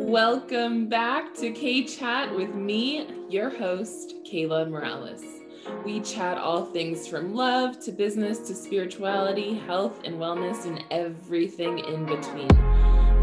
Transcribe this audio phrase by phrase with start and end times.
[0.00, 5.24] Welcome back to K Chat with me, your host, Kayla Morales.
[5.84, 11.80] We chat all things from love to business to spirituality, health and wellness, and everything
[11.80, 12.46] in between.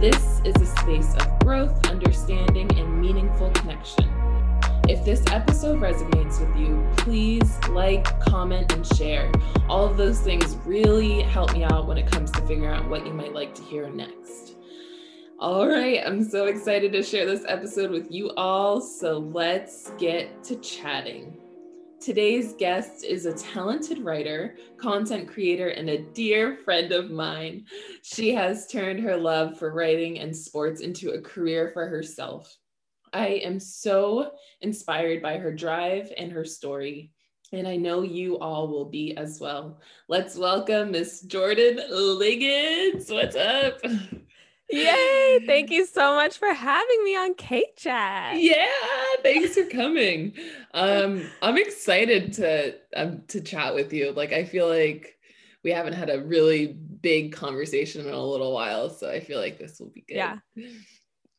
[0.02, 4.12] This is a space of growth, understanding, and meaningful connection.
[4.90, 9.32] If this episode resonates with you, please like, comment, and share.
[9.70, 13.06] All of those things really help me out when it comes to figuring out what
[13.08, 14.56] you might like to hear next.
[15.38, 18.80] All right, I'm so excited to share this episode with you all.
[18.80, 21.38] So let's get to chatting.
[22.00, 27.66] Today's guest is a talented writer, content creator, and a dear friend of mine.
[28.02, 32.58] She has turned her love for writing and sports into a career for herself.
[33.12, 37.12] I am so inspired by her drive and her story,
[37.52, 39.82] and I know you all will be as well.
[40.08, 43.12] Let's welcome Miss Jordan Liggins.
[43.12, 43.82] What's up?
[44.70, 45.40] Yay!
[45.46, 48.40] Thank you so much for having me on K Chat.
[48.40, 48.66] Yeah,
[49.22, 50.34] thanks for coming.
[50.74, 54.12] Um, I'm excited to um, to chat with you.
[54.12, 55.18] Like, I feel like
[55.64, 59.60] we haven't had a really big conversation in a little while, so I feel like
[59.60, 60.18] this will be good.
[60.18, 60.38] Yeah.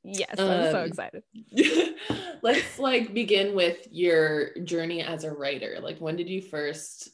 [0.04, 1.22] Yes, I'm um, so excited.
[2.42, 5.78] let's like begin with your journey as a writer.
[5.82, 7.08] Like, when did you first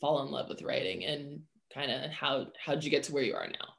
[0.00, 3.22] fall in love with writing, and kind of how how did you get to where
[3.22, 3.71] you are now?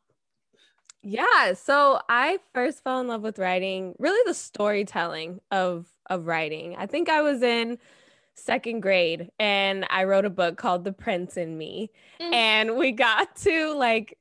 [1.04, 1.54] Yeah.
[1.54, 6.76] So I first fell in love with writing, really the storytelling of of writing.
[6.78, 7.78] I think I was in
[8.36, 11.92] second grade and I wrote a book called The Prince in Me.
[12.22, 12.34] Mm.
[12.34, 14.18] And we got to like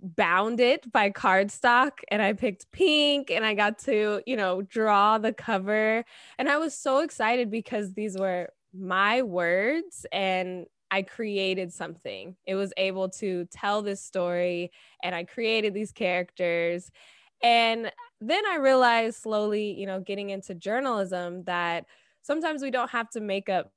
[0.00, 5.18] bound it by cardstock and I picked pink and I got to, you know, draw
[5.18, 6.04] the cover.
[6.38, 12.36] And I was so excited because these were my words and I created something.
[12.46, 14.70] It was able to tell this story
[15.02, 16.88] and I created these characters.
[17.42, 21.86] And then I realized slowly, you know, getting into journalism that
[22.22, 23.72] sometimes we don't have to make up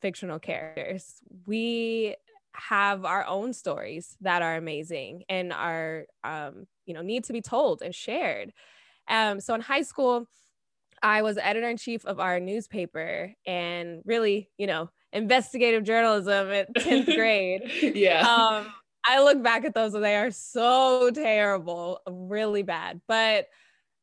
[0.00, 1.16] fictional characters.
[1.44, 2.14] We
[2.52, 7.42] have our own stories that are amazing and are um, you know need to be
[7.42, 8.52] told and shared
[9.08, 10.26] um, so in high school
[11.00, 16.72] i was editor in chief of our newspaper and really you know investigative journalism at
[16.74, 17.62] 10th grade.
[17.94, 18.20] yeah.
[18.20, 18.72] Um,
[19.06, 23.00] I look back at those and they are so terrible, really bad.
[23.08, 23.48] But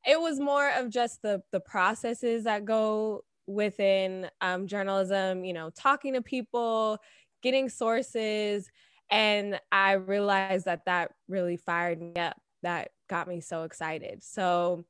[0.06, 5.70] it was more of just the the processes that go within um, journalism, you know,
[5.70, 7.00] talking to people,
[7.42, 8.70] getting sources.
[9.10, 12.40] And I realized that that really fired me up.
[12.64, 14.24] That got me so excited.
[14.24, 14.86] So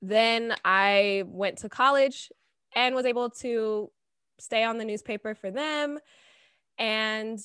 [0.00, 2.30] then I went to college
[2.74, 3.90] and was able to
[4.42, 5.98] stay on the newspaper for them.
[6.78, 7.40] And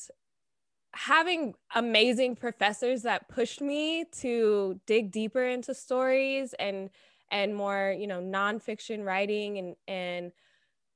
[0.93, 6.89] having amazing professors that pushed me to dig deeper into stories and
[7.29, 10.31] and more you know nonfiction writing and and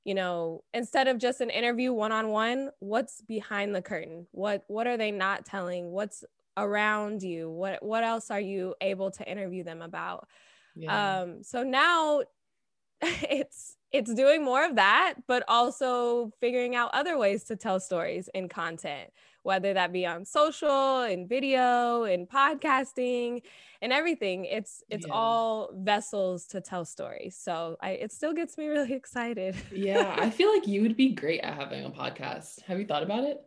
[0.04, 4.26] you know instead of just an interview one-on-one what's behind the curtain?
[4.32, 5.90] What what are they not telling?
[5.92, 6.24] What's
[6.56, 7.48] around you?
[7.50, 10.26] What what else are you able to interview them about?
[10.74, 11.20] Yeah.
[11.20, 12.22] um so now
[13.02, 18.28] it's it's doing more of that, but also figuring out other ways to tell stories
[18.34, 19.10] in content,
[19.42, 23.42] whether that be on social, in video, in podcasting,
[23.82, 24.46] and everything.
[24.46, 25.12] It's it's yeah.
[25.12, 27.36] all vessels to tell stories.
[27.36, 29.56] So I, it still gets me really excited.
[29.70, 32.62] yeah, I feel like you would be great at having a podcast.
[32.62, 33.40] Have you thought about it?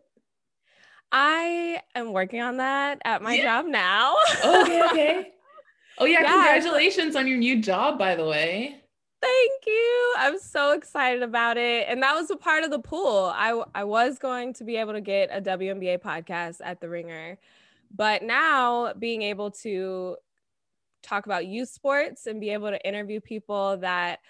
[1.10, 3.42] I am working on that at my yeah.
[3.42, 4.16] job now.
[4.44, 5.32] okay, okay.
[5.98, 8.82] Oh yeah, yeah, congratulations on your new job, by the way.
[9.26, 10.14] Thank you.
[10.18, 11.86] I'm so excited about it.
[11.88, 13.32] And that was a part of the pool.
[13.34, 17.36] I, I was going to be able to get a WNBA podcast at The Ringer.
[17.92, 20.16] But now being able to
[21.02, 24.20] talk about youth sports and be able to interview people that,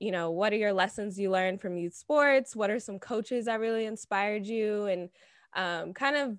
[0.00, 2.54] you know, what are your lessons you learned from youth sports?
[2.54, 4.84] What are some coaches that really inspired you?
[4.86, 5.08] And
[5.54, 6.38] um, kind of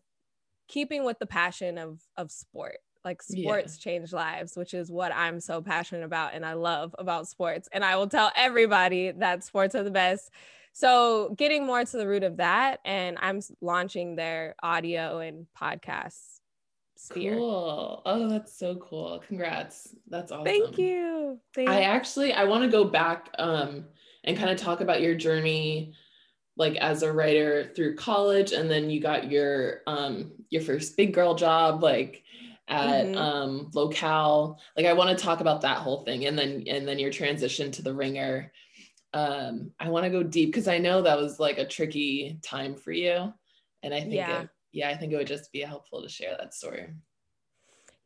[0.70, 3.84] keeping with the passion of, of sport like sports yeah.
[3.92, 7.84] change lives which is what i'm so passionate about and i love about sports and
[7.84, 10.32] i will tell everybody that sports are the best
[10.74, 16.38] so getting more to the root of that and i'm launching their audio and podcast
[17.00, 17.36] sphere.
[17.36, 18.02] Cool.
[18.06, 19.22] Oh, that's so cool.
[19.28, 19.96] Congrats.
[20.10, 20.46] That's awesome.
[20.46, 21.40] Thank you.
[21.54, 23.86] Thank I actually I want to go back um
[24.24, 25.94] and kind of talk about your journey
[26.58, 31.14] like as a writer through college and then you got your um your first big
[31.14, 32.24] girl job like
[32.68, 33.18] at mm-hmm.
[33.18, 37.00] um locale like i want to talk about that whole thing and then and then
[37.00, 38.52] your transition to the ringer
[39.14, 42.76] um i want to go deep because i know that was like a tricky time
[42.76, 43.34] for you
[43.84, 44.42] and i think yeah.
[44.42, 46.88] It, yeah i think it would just be helpful to share that story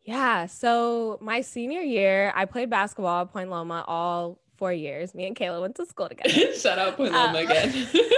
[0.04, 0.48] Yeah.
[0.48, 5.14] So my senior year, I played basketball at Point Loma all four years.
[5.14, 6.54] Me and Kayla went to school together.
[6.56, 7.88] Shout out Point Loma uh, again.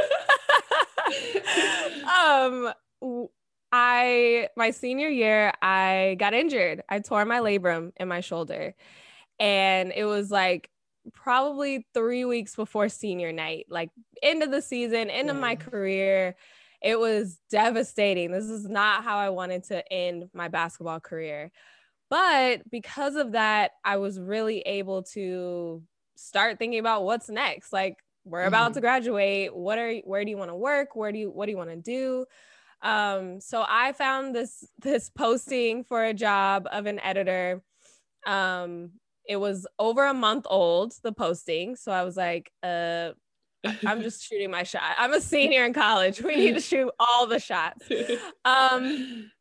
[2.19, 2.73] um,
[3.75, 6.83] I my senior year, I got injured.
[6.87, 8.75] I tore my labrum in my shoulder,
[9.39, 10.69] and it was like
[11.11, 13.89] probably three weeks before senior night, like
[14.21, 16.35] end of the season, end of my career.
[16.83, 18.31] It was devastating.
[18.31, 21.51] This is not how I wanted to end my basketball career.
[22.11, 25.81] But because of that, I was really able to
[26.15, 27.73] start thinking about what's next.
[27.73, 28.73] Like we're about mm-hmm.
[28.75, 29.55] to graduate.
[29.55, 30.95] What are where do you want to work?
[30.95, 32.25] Where do you what do you want to do?
[32.83, 37.63] Um, so I found this this posting for a job of an editor.
[38.27, 38.91] Um,
[39.25, 41.77] it was over a month old, the posting.
[41.77, 43.11] So I was like, uh,
[43.85, 44.81] I'm just shooting my shot.
[44.97, 46.21] I'm a senior in college.
[46.21, 47.87] We need to shoot all the shots.
[48.43, 49.31] Um,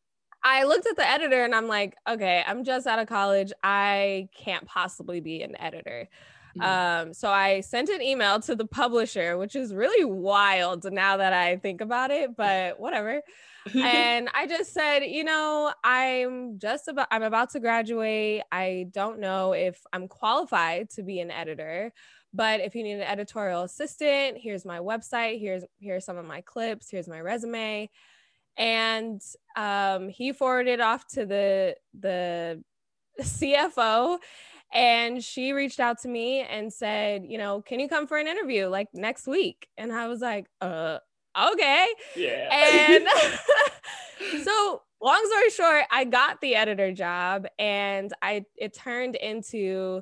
[0.43, 3.51] I looked at the editor and I'm like, okay, I'm just out of college.
[3.61, 6.09] I can't possibly be an editor.
[6.57, 7.07] Mm-hmm.
[7.07, 11.33] Um, so I sent an email to the publisher, which is really wild now that
[11.33, 13.21] I think about it, but whatever.
[13.75, 18.41] and I just said, you know, I'm just about I'm about to graduate.
[18.51, 21.93] I don't know if I'm qualified to be an editor,
[22.33, 26.41] but if you need an editorial assistant, here's my website, here's here's some of my
[26.41, 27.89] clips, here's my resume
[28.57, 29.21] and
[29.55, 32.63] um, he forwarded off to the the
[33.21, 34.17] CFO
[34.73, 38.27] and she reached out to me and said, you know, can you come for an
[38.27, 39.67] interview like next week?
[39.77, 40.99] And I was like, uh,
[41.51, 41.87] okay.
[42.15, 42.49] Yeah.
[42.51, 43.07] And
[44.43, 50.01] so long story short, I got the editor job and I it turned into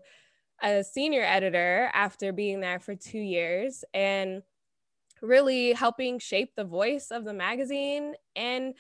[0.64, 3.84] a senior editor after being there for two years.
[3.94, 4.44] And
[5.22, 8.14] really helping shape the voice of the magazine.
[8.36, 8.74] And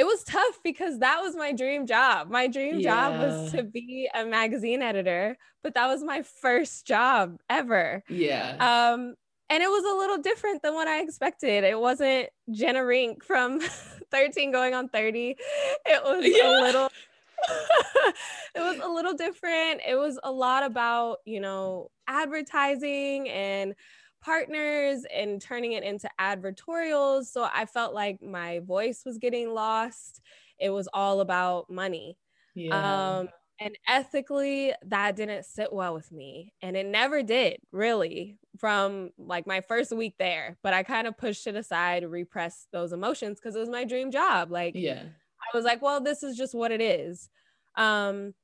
[0.00, 2.30] it was tough because that was my dream job.
[2.30, 3.10] My dream yeah.
[3.10, 8.02] job was to be a magazine editor, but that was my first job ever.
[8.08, 8.56] Yeah.
[8.60, 9.14] Um,
[9.50, 11.64] and it was a little different than what I expected.
[11.64, 13.60] It wasn't Jenna Rink from
[14.10, 15.36] 13 going on 30.
[15.84, 16.48] It was yeah.
[16.48, 16.88] a little
[18.54, 19.82] it was a little different.
[19.86, 23.74] It was a lot about, you know, advertising and
[24.20, 27.26] partners and turning it into advertorials.
[27.26, 30.20] So I felt like my voice was getting lost.
[30.58, 32.18] It was all about money.
[32.54, 33.18] Yeah.
[33.18, 33.28] Um,
[33.62, 36.54] and ethically, that didn't sit well with me.
[36.62, 40.56] And it never did, really, from like my first week there.
[40.62, 44.10] But I kind of pushed it aside, repressed those emotions because it was my dream
[44.10, 44.50] job.
[44.50, 45.02] Like, yeah.
[45.02, 47.28] I was like, well, this is just what it is.
[47.76, 48.34] Um,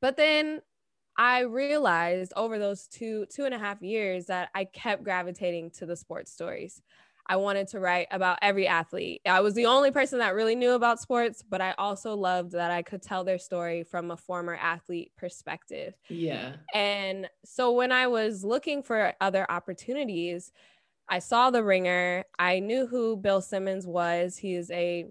[0.00, 0.60] but then
[1.20, 5.84] I realized over those two two and a half years that I kept gravitating to
[5.84, 6.80] the sports stories.
[7.26, 9.20] I wanted to write about every athlete.
[9.26, 12.70] I was the only person that really knew about sports, but I also loved that
[12.70, 15.92] I could tell their story from a former athlete perspective.
[16.08, 16.54] Yeah.
[16.72, 20.52] And so when I was looking for other opportunities,
[21.06, 22.24] I saw The Ringer.
[22.38, 24.38] I knew who Bill Simmons was.
[24.38, 25.04] He is a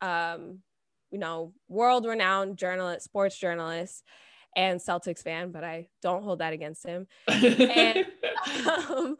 [0.00, 0.60] um,
[1.10, 4.04] you know, world-renowned journalist, sports journalist
[4.56, 7.06] and Celtics fan, but I don't hold that against him.
[7.28, 8.06] and
[8.90, 9.16] um,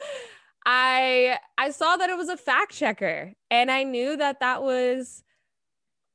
[0.65, 5.23] I I saw that it was a fact checker, and I knew that that was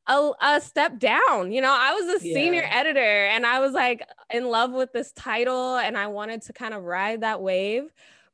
[0.07, 1.51] a, a step down.
[1.51, 2.33] You know, I was a yeah.
[2.33, 6.53] senior editor, and I was like in love with this title, and I wanted to
[6.53, 7.83] kind of ride that wave.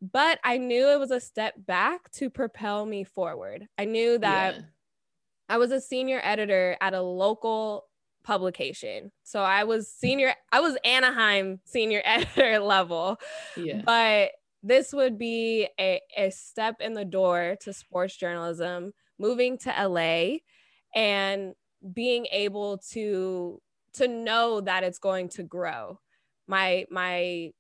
[0.02, 3.68] But I knew it was a step back to propel me forward.
[3.78, 4.56] I knew that.
[4.56, 4.62] Yeah.
[5.50, 7.86] I was a senior editor at a local
[8.28, 9.10] publication.
[9.24, 13.18] So I was senior, I was Anaheim senior editor level.
[13.56, 13.82] Yeah.
[13.86, 14.32] But
[14.62, 20.40] this would be a, a step in the door to sports journalism, moving to LA
[20.94, 21.54] and
[21.94, 23.62] being able to
[23.94, 25.98] to know that it's going to grow.
[26.48, 27.52] My my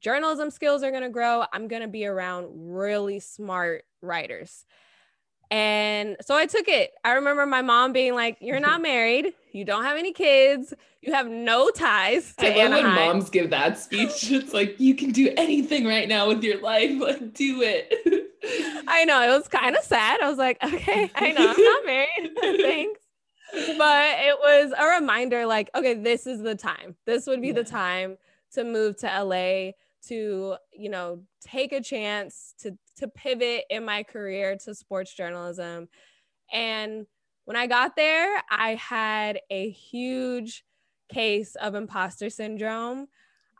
[0.00, 1.44] journalism skills are going to grow.
[1.52, 4.64] I'm going to be around really smart writers.
[5.50, 6.92] And so I took it.
[7.04, 9.32] I remember my mom being like, You're not married.
[9.52, 10.74] You don't have any kids.
[11.00, 12.84] You have no ties to I Anaheim.
[12.84, 14.30] when moms give that speech.
[14.30, 16.90] It's like, You can do anything right now with your life.
[17.00, 17.94] Like, do it.
[18.86, 19.22] I know.
[19.22, 20.20] It was kind of sad.
[20.20, 21.54] I was like, Okay, I know.
[21.56, 22.60] I'm not married.
[22.60, 23.00] Thanks.
[23.78, 26.96] But it was a reminder like, okay, this is the time.
[27.06, 27.54] This would be yeah.
[27.54, 28.18] the time
[28.52, 29.72] to move to LA
[30.06, 35.88] to you know take a chance to to pivot in my career to sports journalism
[36.52, 37.06] and
[37.44, 40.64] when i got there i had a huge
[41.12, 43.00] case of imposter syndrome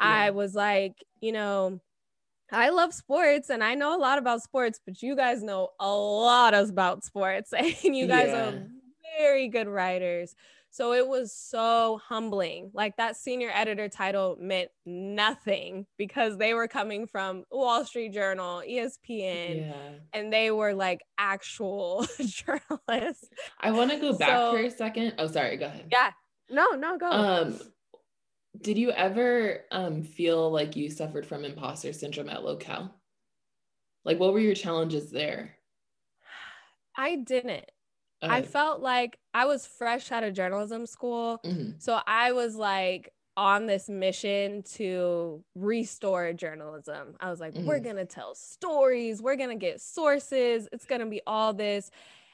[0.00, 0.06] yeah.
[0.06, 1.80] i was like you know
[2.50, 5.90] I love sports and I know a lot about sports, but you guys know a
[5.90, 7.52] lot about sports
[7.84, 8.48] and you guys yeah.
[8.48, 8.66] are
[9.18, 10.34] very good writers.
[10.78, 12.70] So it was so humbling.
[12.72, 18.62] Like that senior editor title meant nothing because they were coming from Wall Street Journal,
[18.64, 19.72] ESPN, yeah.
[20.12, 23.28] and they were like actual journalists.
[23.60, 25.14] I want to go back so, for a second.
[25.18, 25.56] Oh, sorry.
[25.56, 25.88] Go ahead.
[25.90, 26.12] Yeah.
[26.48, 27.10] No, no, go.
[27.10, 27.58] Um,
[28.62, 32.94] did you ever um, feel like you suffered from imposter syndrome at locale?
[34.04, 35.56] Like, what were your challenges there?
[36.96, 37.68] I didn't.
[38.22, 38.32] Okay.
[38.32, 41.40] I felt like I was fresh out of journalism school.
[41.44, 41.72] Mm-hmm.
[41.78, 47.14] So I was like on this mission to restore journalism.
[47.20, 47.66] I was like, mm-hmm.
[47.66, 51.54] we're going to tell stories, we're going to get sources, it's going to be all
[51.54, 51.92] this.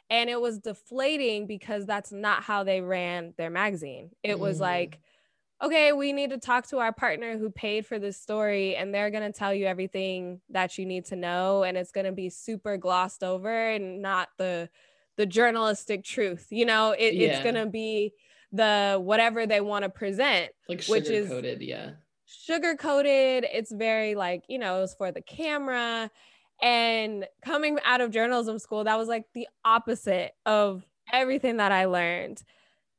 [0.09, 4.11] And it was deflating because that's not how they ran their magazine.
[4.23, 4.41] It mm-hmm.
[4.41, 4.99] was like,
[5.63, 9.11] okay, we need to talk to our partner who paid for this story, and they're
[9.11, 11.63] going to tell you everything that you need to know.
[11.63, 14.69] And it's going to be super glossed over and not the
[15.17, 16.49] the journalistic truth.
[16.51, 17.29] You know, it, yeah.
[17.29, 18.13] it's going to be
[18.53, 21.91] the whatever they want to present, like which is coated, yeah,
[22.27, 23.47] sugar coated.
[23.53, 26.11] It's very like you know, it was for the camera.
[26.63, 31.87] And coming out of journalism school, that was like the opposite of everything that I
[31.87, 32.43] learned.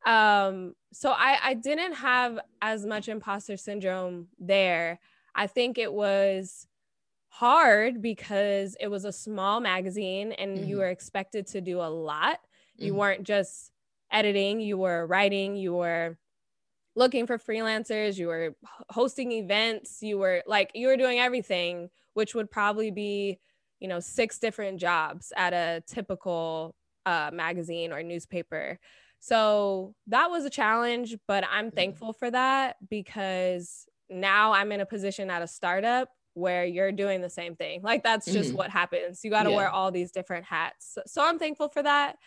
[0.06, 5.00] Um, so I, I didn't have as much imposter syndrome there.
[5.34, 6.68] I think it was
[7.38, 10.70] hard because it was a small magazine and mm-hmm.
[10.70, 12.40] you were expected to do a lot.
[12.78, 13.00] You mm-hmm.
[13.00, 13.72] weren't just
[14.10, 16.18] editing, you were writing, you were
[16.96, 18.56] looking for freelancers, you were
[18.90, 23.38] hosting events, you were like, you were doing everything, which would probably be,
[23.82, 26.74] you know, six different jobs at a typical
[27.06, 28.80] uh, magazine or newspaper.
[29.20, 31.76] So that was a challenge, but I'm mm-hmm.
[31.76, 37.22] thankful for that because now I'm in a position at a startup where you're doing
[37.22, 37.82] the same thing.
[37.82, 38.58] Like that's just mm-hmm.
[38.58, 39.24] what happens.
[39.24, 39.56] You got to yeah.
[39.56, 40.98] wear all these different hats.
[41.08, 42.18] So, I'm thankful for that.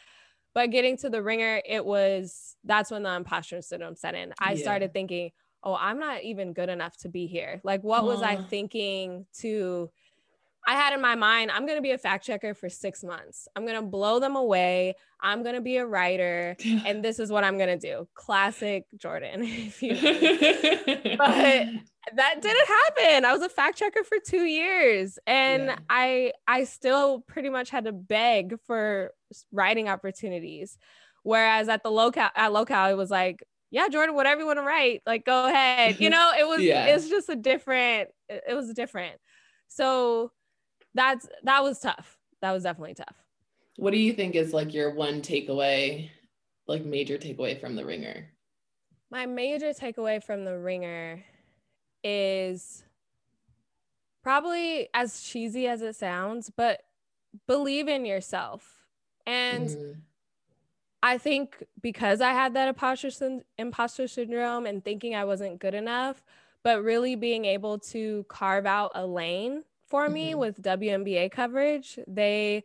[0.54, 4.32] But getting to the ringer, it was that's when the imposter syndrome set in.
[4.40, 4.62] I yeah.
[4.62, 5.30] started thinking,
[5.62, 7.60] oh, I'm not even good enough to be here.
[7.62, 9.90] Like, what was I thinking to?
[10.66, 13.48] I had in my mind, I'm going to be a fact checker for six months.
[13.56, 14.94] I'm going to blow them away.
[15.20, 16.56] I'm going to be a writer.
[16.84, 18.08] and this is what I'm going to do.
[18.14, 19.72] Classic Jordan.
[21.18, 21.66] But
[22.16, 23.24] that didn't happen.
[23.24, 25.18] I was a fact checker for two years.
[25.26, 25.78] And yeah.
[25.88, 29.12] I I still pretty much had to beg for
[29.52, 30.78] writing opportunities.
[31.22, 34.62] Whereas at the local at local, it was like, yeah, Jordan, whatever you want to
[34.62, 36.00] write, like go ahead.
[36.00, 36.86] You know, it was yeah.
[36.86, 39.16] it's just a different, it was different.
[39.68, 40.32] So
[40.94, 42.18] that's that was tough.
[42.40, 43.16] That was definitely tough.
[43.76, 46.10] What do you think is like your one takeaway,
[46.66, 48.30] like major takeaway from the ringer?
[49.10, 51.24] My major takeaway from the ringer
[52.04, 52.84] is
[54.22, 56.82] probably as cheesy as it sounds, but
[57.46, 58.84] believe in yourself.
[59.26, 59.96] And mm.
[61.02, 66.22] I think because I had that imposter, imposter syndrome and thinking I wasn't good enough,
[66.64, 70.14] but really being able to carve out a lane for mm-hmm.
[70.14, 71.98] me with WNBA coverage.
[72.06, 72.64] They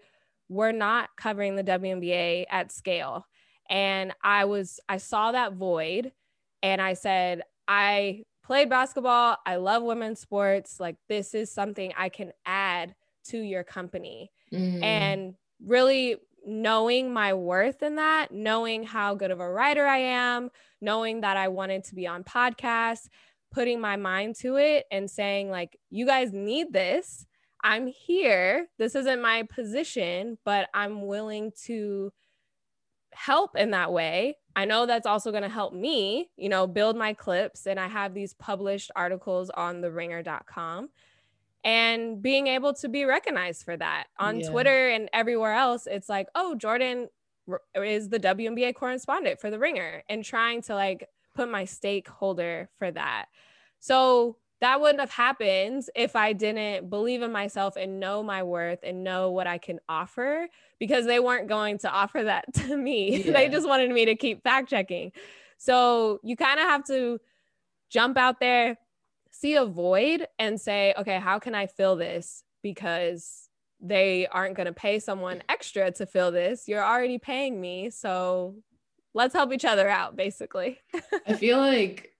[0.49, 3.27] were not covering the WNBA at scale.
[3.69, 6.11] And I was, I saw that void
[6.61, 9.37] and I said, I played basketball.
[9.45, 10.79] I love women's sports.
[10.79, 12.95] Like, this is something I can add
[13.29, 14.31] to your company.
[14.53, 14.83] Mm.
[14.83, 15.35] And
[15.65, 20.49] really knowing my worth in that, knowing how good of a writer I am,
[20.81, 23.07] knowing that I wanted to be on podcasts,
[23.51, 27.25] putting my mind to it and saying, like, you guys need this.
[27.63, 28.67] I'm here.
[28.77, 32.11] This isn't my position, but I'm willing to
[33.15, 34.37] help in that way.
[34.55, 37.65] I know that's also going to help me, you know, build my clips.
[37.65, 40.89] And I have these published articles on the theringer.com
[41.63, 44.49] and being able to be recognized for that on yeah.
[44.49, 45.87] Twitter and everywhere else.
[45.87, 47.09] It's like, oh, Jordan
[47.75, 52.91] is the WNBA correspondent for the Ringer and trying to like put my stakeholder for
[52.91, 53.25] that.
[53.79, 58.79] So that wouldn't have happened if I didn't believe in myself and know my worth
[58.81, 60.47] and know what I can offer
[60.79, 63.23] because they weren't going to offer that to me.
[63.23, 63.33] Yeah.
[63.33, 65.11] they just wanted me to keep fact checking.
[65.57, 67.19] So you kind of have to
[67.89, 68.77] jump out there,
[69.31, 72.45] see a void, and say, okay, how can I fill this?
[72.61, 73.49] Because
[73.81, 76.69] they aren't going to pay someone extra to fill this.
[76.69, 77.89] You're already paying me.
[77.89, 78.55] So
[79.13, 80.79] let's help each other out, basically.
[81.27, 82.12] I feel like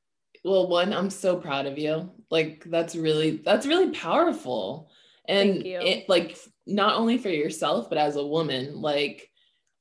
[0.43, 2.11] well one i'm so proud of you.
[2.29, 4.89] Like that's really that's really powerful.
[5.27, 9.29] And it like not only for yourself but as a woman like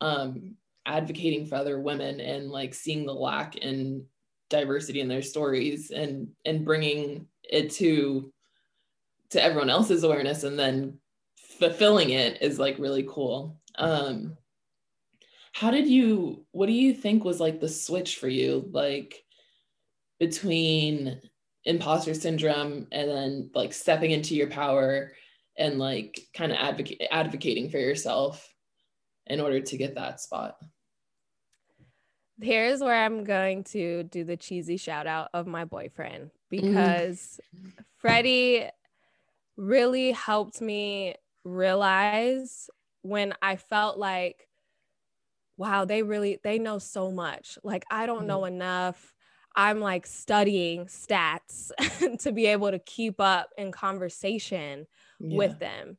[0.01, 4.05] um advocating for other women and like seeing the lack in
[4.51, 8.33] diversity in their stories and and bringing it to
[9.31, 10.99] to everyone else's awareness and then
[11.59, 13.59] fulfilling it is like really cool.
[13.77, 14.37] Um
[15.53, 18.69] how did you what do you think was like the switch for you?
[18.71, 19.25] Like
[20.23, 21.21] between
[21.65, 25.11] imposter syndrome and then like stepping into your power
[25.59, 28.55] and like kind of advocate advocating for yourself
[29.27, 30.59] in order to get that spot
[32.41, 37.73] here's where i'm going to do the cheesy shout out of my boyfriend because mm.
[37.97, 38.69] freddie
[39.57, 42.71] really helped me realize
[43.03, 44.47] when i felt like
[45.57, 48.27] wow they really they know so much like i don't mm.
[48.27, 49.13] know enough
[49.55, 51.71] I'm like studying stats
[52.21, 54.87] to be able to keep up in conversation
[55.21, 55.37] yeah.
[55.37, 55.99] with them.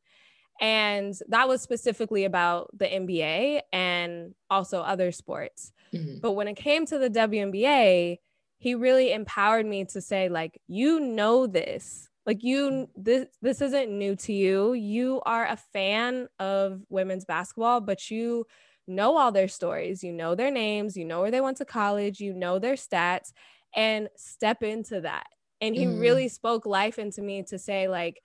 [0.61, 5.71] And that was specifically about the NBA and also other sports.
[5.93, 6.19] Mm-hmm.
[6.21, 8.17] But when it came to the WNBA,
[8.57, 12.09] he really empowered me to say like you know this.
[12.25, 14.73] Like you this this isn't new to you.
[14.73, 18.45] You are a fan of women's basketball, but you
[18.87, 22.19] know all their stories, you know their names, you know where they went to college,
[22.19, 23.31] you know their stats,
[23.75, 25.27] and step into that.
[25.61, 25.99] And he mm.
[25.99, 28.21] really spoke life into me to say, like,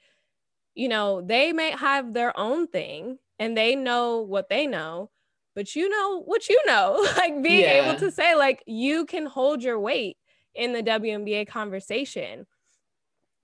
[0.74, 5.10] you know, they may have their own thing and they know what they know,
[5.54, 7.06] but you know what you know.
[7.16, 7.88] like being yeah.
[7.88, 10.16] able to say, like, you can hold your weight
[10.54, 12.46] in the WNBA conversation.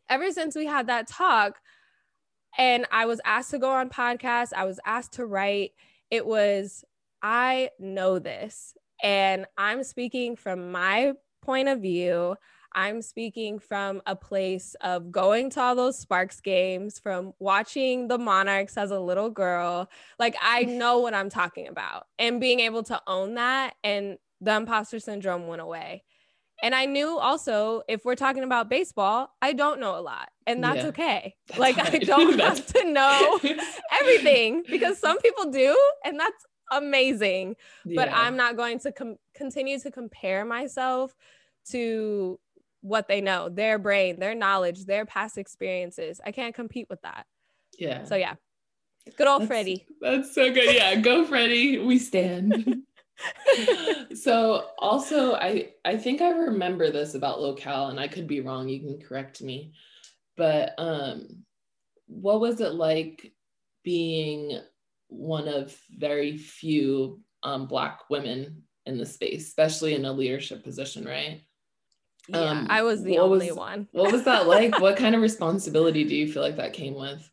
[0.08, 1.58] Ever since we had that talk,
[2.58, 5.72] and I was asked to go on podcasts, I was asked to write.
[6.10, 6.84] It was
[7.24, 8.74] I know this.
[9.02, 12.36] And I'm speaking from my point of view.
[12.74, 18.18] I'm speaking from a place of going to all those Sparks games, from watching the
[18.18, 19.88] Monarchs as a little girl.
[20.18, 23.74] Like, I know what I'm talking about and being able to own that.
[23.82, 26.04] And the imposter syndrome went away.
[26.62, 30.62] And I knew also if we're talking about baseball, I don't know a lot, and
[30.62, 30.86] that's yeah.
[30.86, 31.34] okay.
[31.48, 31.94] That's like, right.
[31.94, 33.40] I don't have to know
[34.00, 37.56] everything because some people do, and that's amazing.
[37.84, 37.96] Yeah.
[37.96, 41.14] But I'm not going to com- continue to compare myself
[41.70, 42.38] to
[42.80, 46.20] what they know, their brain, their knowledge, their past experiences.
[46.24, 47.26] I can't compete with that.
[47.78, 48.04] Yeah.
[48.04, 48.34] So yeah.
[49.16, 49.86] Good old that's, Freddie.
[50.00, 50.74] That's so good.
[50.74, 51.78] Yeah, go Freddie.
[51.78, 52.82] We stand.
[54.14, 58.68] so also I I think I remember this about locale and I could be wrong,
[58.68, 59.72] you can correct me.
[60.36, 61.44] But um
[62.06, 63.32] what was it like
[63.82, 64.60] being
[65.08, 71.04] one of very few um, black women in the space, especially in a leadership position,
[71.04, 71.42] right?
[72.28, 73.88] Yeah, um, I was the only was, one.
[73.92, 74.78] what was that like?
[74.80, 77.30] what kind of responsibility do you feel like that came with?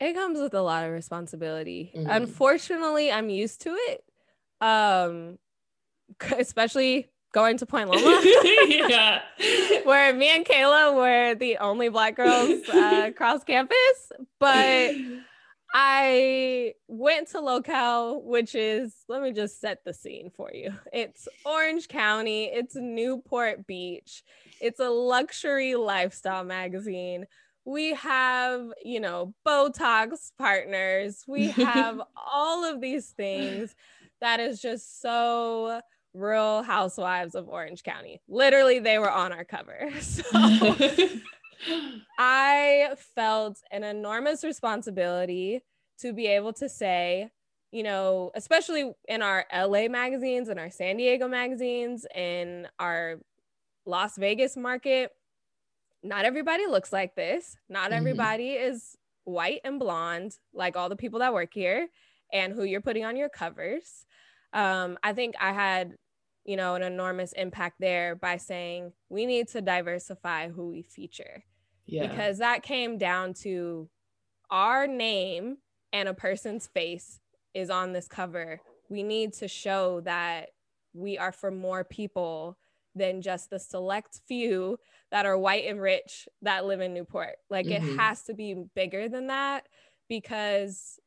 [0.00, 1.92] It comes with a lot of responsibility.
[1.94, 2.10] Mm-hmm.
[2.10, 4.04] Unfortunately, I'm used to it.
[4.60, 5.38] Um,
[6.38, 8.20] especially going to Point Loma.
[8.66, 9.20] yeah.
[9.84, 14.12] Where me and Kayla were the only black girls uh, across campus.
[14.38, 14.94] But
[15.74, 20.72] I went to Locale, which is, let me just set the scene for you.
[20.92, 24.22] It's Orange County, it's Newport Beach,
[24.60, 27.26] it's a luxury lifestyle magazine.
[27.64, 33.74] We have, you know, Botox partners, we have all of these things
[34.20, 35.80] that is just so
[36.14, 38.20] real housewives of Orange County.
[38.28, 39.90] Literally, they were on our cover.
[40.00, 40.76] So.
[42.18, 45.62] I felt an enormous responsibility
[46.00, 47.30] to be able to say,
[47.72, 53.16] you know, especially in our LA magazines and our San Diego magazines and our
[53.86, 55.12] Las Vegas market,
[56.02, 57.56] not everybody looks like this.
[57.68, 57.98] Not mm-hmm.
[57.98, 61.88] everybody is white and blonde like all the people that work here
[62.32, 64.06] and who you're putting on your covers.
[64.52, 65.94] Um, I think I had,
[66.44, 71.44] you know, an enormous impact there by saying we need to diversify who we feature
[71.90, 72.06] yeah.
[72.06, 73.88] because that came down to
[74.50, 75.58] our name
[75.92, 77.20] and a person's face
[77.54, 78.60] is on this cover.
[78.88, 80.48] We need to show that
[80.92, 82.58] we are for more people
[82.94, 84.78] than just the select few
[85.10, 87.36] that are white and rich that live in Newport.
[87.48, 87.88] Like mm-hmm.
[87.88, 89.66] it has to be bigger than that
[90.08, 90.98] because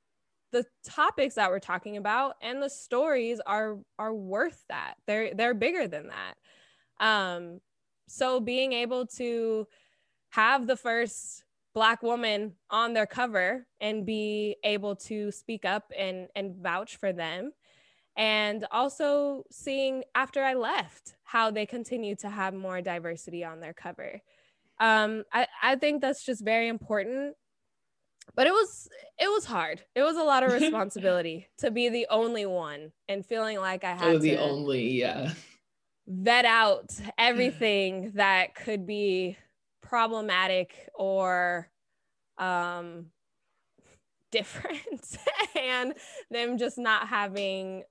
[0.51, 4.95] the topics that we're talking about and the stories are are worth that.
[5.07, 7.05] They're they're bigger than that.
[7.05, 7.59] Um
[8.07, 9.67] so being able to
[10.33, 11.43] have the first
[11.75, 17.13] black woman on their cover and be able to speak up and and vouch for
[17.13, 17.51] them.
[18.15, 23.73] And also seeing after i left how they continue to have more diversity on their
[23.73, 24.21] cover.
[24.79, 27.35] Um, I, I think that's just very important
[28.35, 29.81] but it was it was hard.
[29.93, 33.93] It was a lot of responsibility to be the only one and feeling like i
[33.93, 35.31] had oh, the to only yeah.
[36.07, 39.37] vet out everything that could be
[39.93, 41.69] problematic or
[42.39, 43.05] um
[44.31, 45.17] different
[45.55, 45.93] and
[46.31, 47.83] them just not having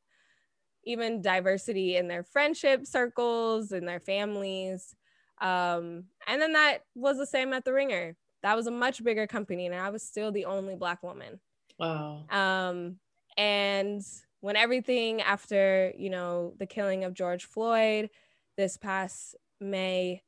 [0.85, 4.97] even diversity in their friendship circles and their families.
[5.41, 8.17] Um, and then that was the same at the Ringer.
[8.43, 11.39] That was a much bigger company, and I was still the only Black woman.
[11.79, 12.25] Wow.
[12.29, 12.97] Um,
[13.37, 14.03] and
[14.41, 18.11] when everything after, you know, the killing of George Floyd
[18.57, 20.23] this past May,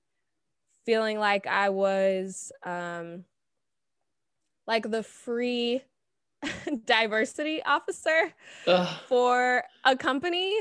[0.84, 3.24] feeling like I was um,
[4.66, 5.82] like the free
[6.84, 8.34] diversity officer
[8.66, 8.96] Ugh.
[9.08, 10.54] for a company.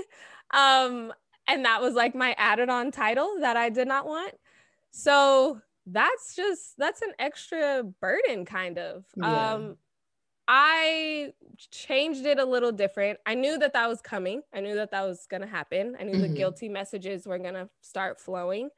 [0.51, 1.13] Um,
[1.47, 4.33] and that was like my added on title that I did not want.
[4.91, 9.03] So that's just that's an extra burden kind of.
[9.17, 9.53] Yeah.
[9.53, 9.77] Um
[10.47, 11.33] I
[11.71, 13.19] changed it a little different.
[13.25, 14.41] I knew that that was coming.
[14.53, 15.95] I knew that that was going to happen.
[15.99, 16.21] I knew mm-hmm.
[16.21, 18.69] the guilty messages were going to start flowing.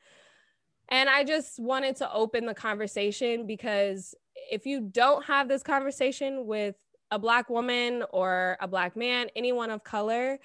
[0.89, 4.15] And I just wanted to open the conversation because
[4.51, 6.75] if you don't have this conversation with
[7.11, 10.39] a Black woman or a Black man, anyone of color,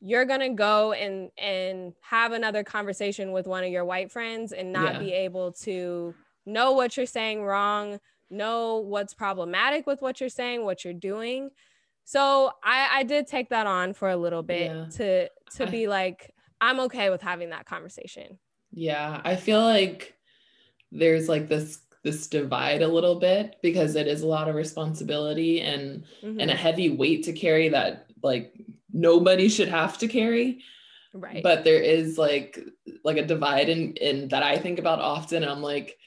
[0.00, 4.52] you're going to go and and have another conversation with one of your white friends
[4.52, 4.98] and not yeah.
[5.00, 6.14] be able to
[6.46, 7.98] know what you're saying wrong
[8.30, 11.50] know what's problematic with what you're saying, what you're doing.
[12.04, 14.86] So I, I did take that on for a little bit yeah.
[14.96, 18.38] to to be like, I'm okay with having that conversation.
[18.72, 20.14] Yeah, I feel like
[20.92, 25.60] there's like this this divide a little bit because it is a lot of responsibility
[25.60, 26.40] and mm-hmm.
[26.40, 28.54] and a heavy weight to carry that like
[28.92, 30.62] nobody should have to carry.
[31.12, 31.42] Right.
[31.42, 32.58] But there is like
[33.04, 35.44] like a divide in in that i think about often.
[35.44, 35.98] I'm like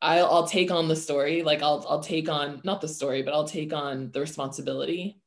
[0.00, 3.34] I'll, I'll take on the story like I'll I'll take on not the story but
[3.34, 5.20] I'll take on the responsibility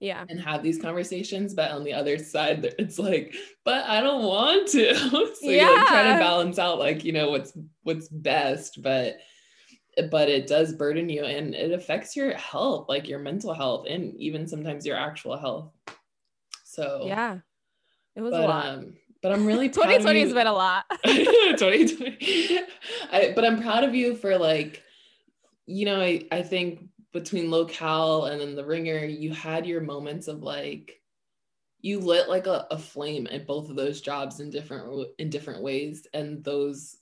[0.00, 3.34] yeah and have these conversations but on the other side it's like
[3.64, 5.68] but I don't want to so yeah.
[5.68, 9.16] you're like trying to balance out like you know what's what's best but
[10.10, 14.14] but it does burden you and it affects your health like your mental health and
[14.20, 15.72] even sometimes your actual health
[16.64, 17.38] so yeah
[18.14, 20.84] it was but, a lot um, but I'm really 2020 has been a lot.
[21.04, 22.60] 2020.
[23.12, 24.82] I, but I'm proud of you for like,
[25.66, 26.87] you know, I, I think
[27.18, 31.00] between locale and then the ringer, you had your moments of like,
[31.80, 35.62] you lit like a, a flame at both of those jobs in different in different
[35.62, 36.06] ways.
[36.12, 36.96] And those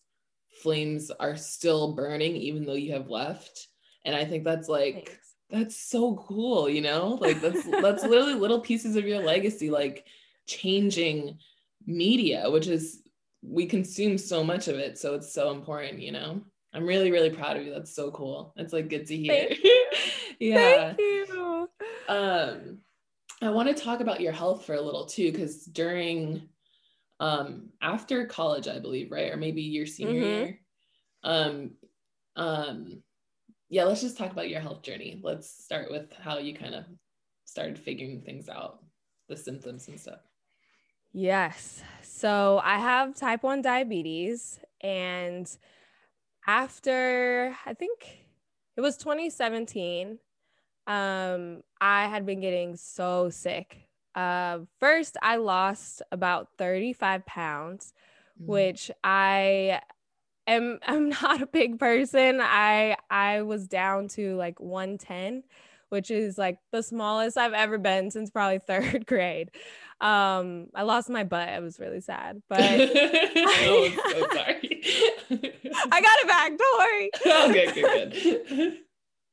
[0.62, 3.68] flames are still burning even though you have left.
[4.04, 5.34] And I think that's like Thanks.
[5.50, 7.18] that's so cool, you know?
[7.20, 10.06] Like that's that's literally little pieces of your legacy, like
[10.46, 11.38] changing
[11.86, 13.02] media, which is
[13.42, 14.98] we consume so much of it.
[14.98, 16.42] So it's so important, you know.
[16.74, 17.72] I'm really, really proud of you.
[17.72, 18.52] That's so cool.
[18.56, 19.48] It's like good to hear.
[19.48, 19.86] Thank you.
[20.40, 20.94] yeah.
[20.94, 21.68] Thank you.
[22.08, 22.78] Um,
[23.42, 26.48] I want to talk about your health for a little too, because during
[27.18, 29.32] um after college, I believe, right?
[29.32, 30.22] Or maybe your senior mm-hmm.
[30.22, 30.60] year.
[31.22, 31.70] Um,
[32.36, 33.02] um,
[33.68, 35.20] yeah, let's just talk about your health journey.
[35.22, 36.84] Let's start with how you kind of
[37.44, 38.84] started figuring things out,
[39.28, 40.20] the symptoms and stuff.
[41.12, 41.82] Yes.
[42.02, 44.60] So I have type 1 diabetes.
[44.82, 45.50] And
[46.46, 48.24] after, I think
[48.76, 50.18] it was 2017,
[50.86, 53.88] um, I had been getting so sick.
[54.14, 57.92] Uh, first, I lost about 35 pounds,
[58.40, 58.50] mm-hmm.
[58.50, 59.80] which I
[60.46, 62.40] am I'm not a big person.
[62.40, 65.42] I I was down to like 110,
[65.88, 69.50] which is like the smallest I've ever been since probably third grade.
[70.00, 71.48] Um, I lost my butt.
[71.48, 74.82] I was really sad, but oh, I'm so sorry.
[75.30, 76.52] I got it back.
[76.56, 77.10] Don't worry.
[77.50, 78.78] okay, good, good.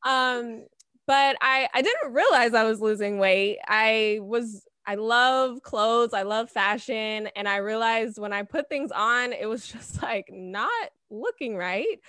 [0.06, 0.66] Um,
[1.08, 3.60] but I I didn't realize I was losing weight.
[3.66, 8.92] I was I love clothes, I love fashion, and I realized when I put things
[8.92, 12.00] on, it was just like not looking right.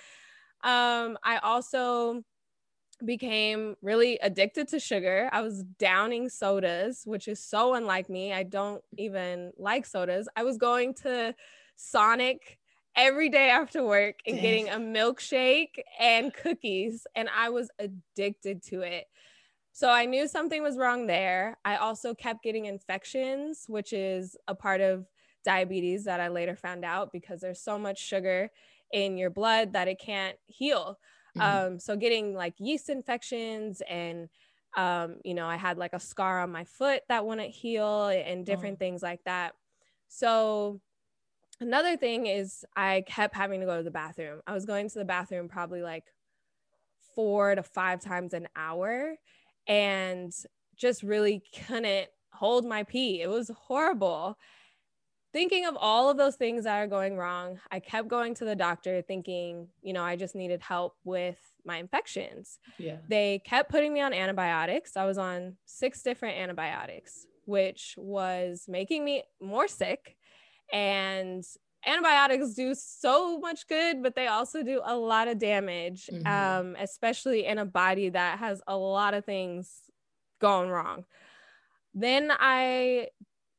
[0.63, 2.23] Um, I also
[3.03, 5.29] became really addicted to sugar.
[5.31, 8.33] I was downing sodas, which is so unlike me.
[8.33, 10.29] I don't even like sodas.
[10.35, 11.35] I was going to
[11.75, 12.57] Sonic
[12.95, 14.43] every day after work and Dang.
[14.43, 19.05] getting a milkshake and cookies, and I was addicted to it.
[19.71, 21.57] So I knew something was wrong there.
[21.65, 25.05] I also kept getting infections, which is a part of
[25.43, 28.49] diabetes that I later found out because there's so much sugar
[28.91, 30.97] in your blood that it can't heal.
[31.37, 31.67] Mm-hmm.
[31.73, 34.29] Um, so getting like yeast infections and
[34.77, 38.45] um, you know, I had like a scar on my foot that wouldn't heal and
[38.45, 38.79] different oh.
[38.79, 39.53] things like that.
[40.09, 40.81] So
[41.59, 44.41] another thing is I kept having to go to the bathroom.
[44.47, 46.03] I was going to the bathroom probably like
[47.15, 49.15] four to five times an hour
[49.67, 50.33] and
[50.75, 53.21] just really couldn't hold my pee.
[53.21, 54.37] It was horrible
[55.35, 58.55] thinking of all of those things that are going wrong, I kept going to the
[58.55, 62.57] doctor thinking, you know, I just needed help with my infections.
[62.77, 62.99] Yeah.
[63.09, 64.95] They kept putting me on antibiotics.
[64.95, 67.27] I was on six different antibiotics.
[67.45, 70.14] which was making me more sick.
[70.71, 71.43] And
[71.85, 76.27] antibiotics do so much good, but they also do a lot of damage, mm-hmm.
[76.27, 79.71] um, especially in a body that has a lot of things
[80.39, 81.05] going wrong.
[81.93, 83.07] Then I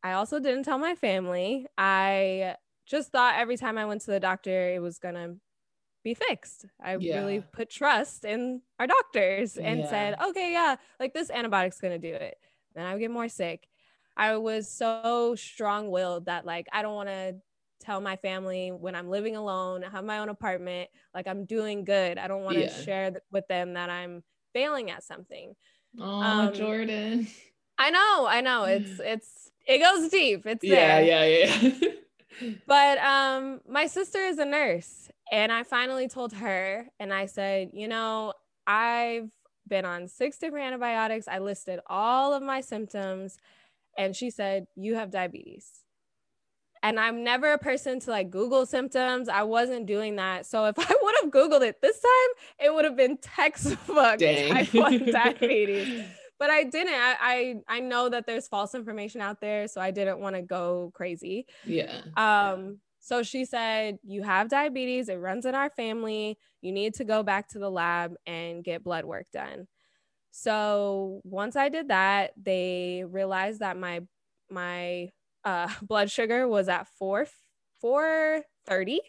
[0.02, 1.66] I also didn't tell my family.
[1.78, 5.36] I just thought every time I went to the doctor, it was gonna
[6.04, 6.66] be fixed.
[6.82, 7.18] I yeah.
[7.18, 9.90] really put trust in our doctors and yeah.
[9.90, 12.36] said, okay, yeah, like this antibiotic's gonna do it.
[12.74, 13.66] Then I would get more sick.
[14.16, 17.36] I was so strong willed that like I don't want to
[17.80, 21.84] tell my family when I'm living alone, I have my own apartment, like I'm doing
[21.84, 22.18] good.
[22.18, 22.82] I don't want to yeah.
[22.82, 25.54] share th- with them that I'm failing at something.
[25.98, 27.28] Oh, um, Jordan.
[27.78, 28.64] I know, I know.
[28.64, 30.46] It's it's it goes deep.
[30.46, 31.26] It's yeah, there.
[31.26, 31.70] yeah,
[32.40, 32.50] yeah.
[32.66, 37.70] but um, my sister is a nurse, and I finally told her, and I said,
[37.72, 38.32] you know,
[38.66, 39.30] I've
[39.68, 41.26] been on six different antibiotics.
[41.28, 43.36] I listed all of my symptoms,
[43.98, 45.70] and she said, you have diabetes.
[46.82, 49.28] And I'm never a person to like Google symptoms.
[49.28, 50.46] I wasn't doing that.
[50.46, 54.72] So if I would have Googled it this time, it would have been textbook type
[54.72, 56.04] 1 diabetes
[56.38, 56.94] but I didn't.
[56.94, 60.42] I, I I know that there's false information out there, so I didn't want to
[60.42, 61.46] go crazy.
[61.64, 62.02] Yeah.
[62.16, 62.78] Um.
[63.00, 65.08] So she said, "You have diabetes.
[65.08, 66.38] It runs in our family.
[66.60, 69.66] You need to go back to the lab and get blood work done."
[70.38, 74.02] So once I did that, they realized that my
[74.50, 75.10] my
[75.44, 77.26] uh, blood sugar was at four
[77.80, 79.00] four thirty,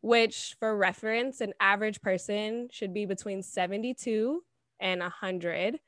[0.00, 4.42] which for reference, an average person should be between seventy two
[4.78, 5.80] and a 100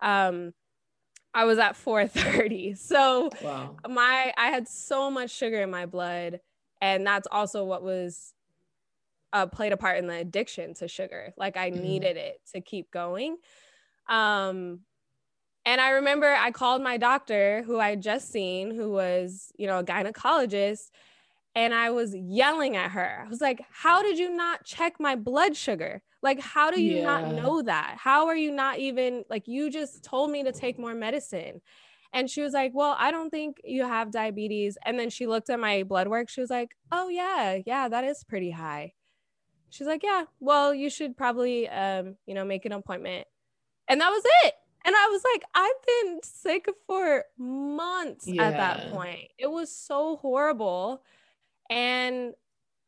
[0.00, 0.52] um
[1.34, 2.74] I was at 430.
[2.76, 3.76] So wow.
[3.88, 6.40] my I had so much sugar in my blood
[6.80, 8.34] and that's also what was
[9.32, 11.32] uh, played a part in the addiction to sugar.
[11.36, 11.82] Like I mm-hmm.
[11.82, 13.38] needed it to keep going.
[14.10, 14.80] Um
[15.64, 19.66] and I remember I called my doctor who I had just seen who was, you
[19.66, 20.90] know, a gynecologist
[21.54, 23.24] and I was yelling at her.
[23.26, 26.98] I was like, "How did you not check my blood sugar?" Like, how do you
[26.98, 27.04] yeah.
[27.04, 27.96] not know that?
[27.98, 31.62] How are you not even like, you just told me to take more medicine.
[32.12, 34.76] And she was like, Well, I don't think you have diabetes.
[34.84, 36.28] And then she looked at my blood work.
[36.28, 38.92] She was like, Oh, yeah, yeah, that is pretty high.
[39.70, 43.26] She's like, Yeah, well, you should probably, um, you know, make an appointment.
[43.90, 44.54] And that was it.
[44.84, 48.44] And I was like, I've been sick for months yeah.
[48.44, 49.28] at that point.
[49.36, 51.02] It was so horrible.
[51.68, 52.32] And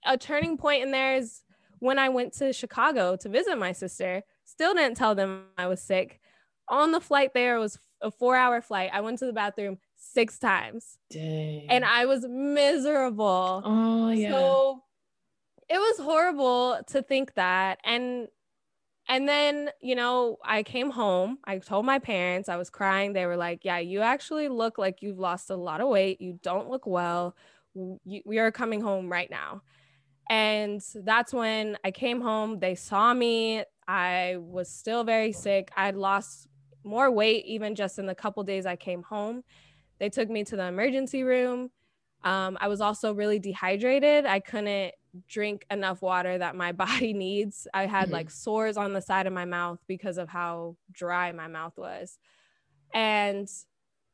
[0.06, 1.42] a turning point in there is
[1.80, 5.82] when I went to Chicago to visit my sister, still didn't tell them I was
[5.82, 6.20] sick.
[6.68, 8.90] On the flight there was a four hour flight.
[8.92, 10.98] I went to the bathroom six times.
[11.10, 11.66] Dang.
[11.68, 13.62] And I was miserable.
[13.64, 14.30] Oh, yeah.
[14.30, 14.82] So
[15.68, 17.80] it was horrible to think that.
[17.84, 18.28] And
[19.12, 21.36] and then, you know, I came home.
[21.44, 23.12] I told my parents, I was crying.
[23.12, 26.22] They were like, Yeah, you actually look like you've lost a lot of weight.
[26.22, 27.36] You don't look well.
[27.74, 29.60] we are coming home right now.
[30.30, 32.58] And that's when I came home.
[32.58, 33.64] They saw me.
[33.86, 35.70] I was still very sick.
[35.76, 36.48] I'd lost
[36.82, 39.44] more weight even just in the couple days I came home.
[39.98, 41.70] They took me to the emergency room.
[42.24, 44.24] Um, I was also really dehydrated.
[44.24, 44.94] I couldn't
[45.28, 47.66] drink enough water that my body needs.
[47.72, 48.14] I had mm-hmm.
[48.14, 52.18] like sores on the side of my mouth because of how dry my mouth was.
[52.94, 53.48] And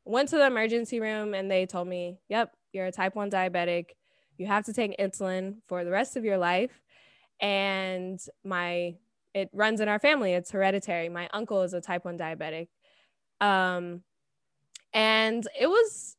[0.04, 3.86] went to the emergency room and they told me, Yep, you're a type 1 diabetic
[4.38, 6.80] you have to take insulin for the rest of your life
[7.40, 8.94] and my
[9.34, 12.68] it runs in our family it's hereditary my uncle is a type 1 diabetic
[13.40, 14.02] um
[14.92, 16.16] and it was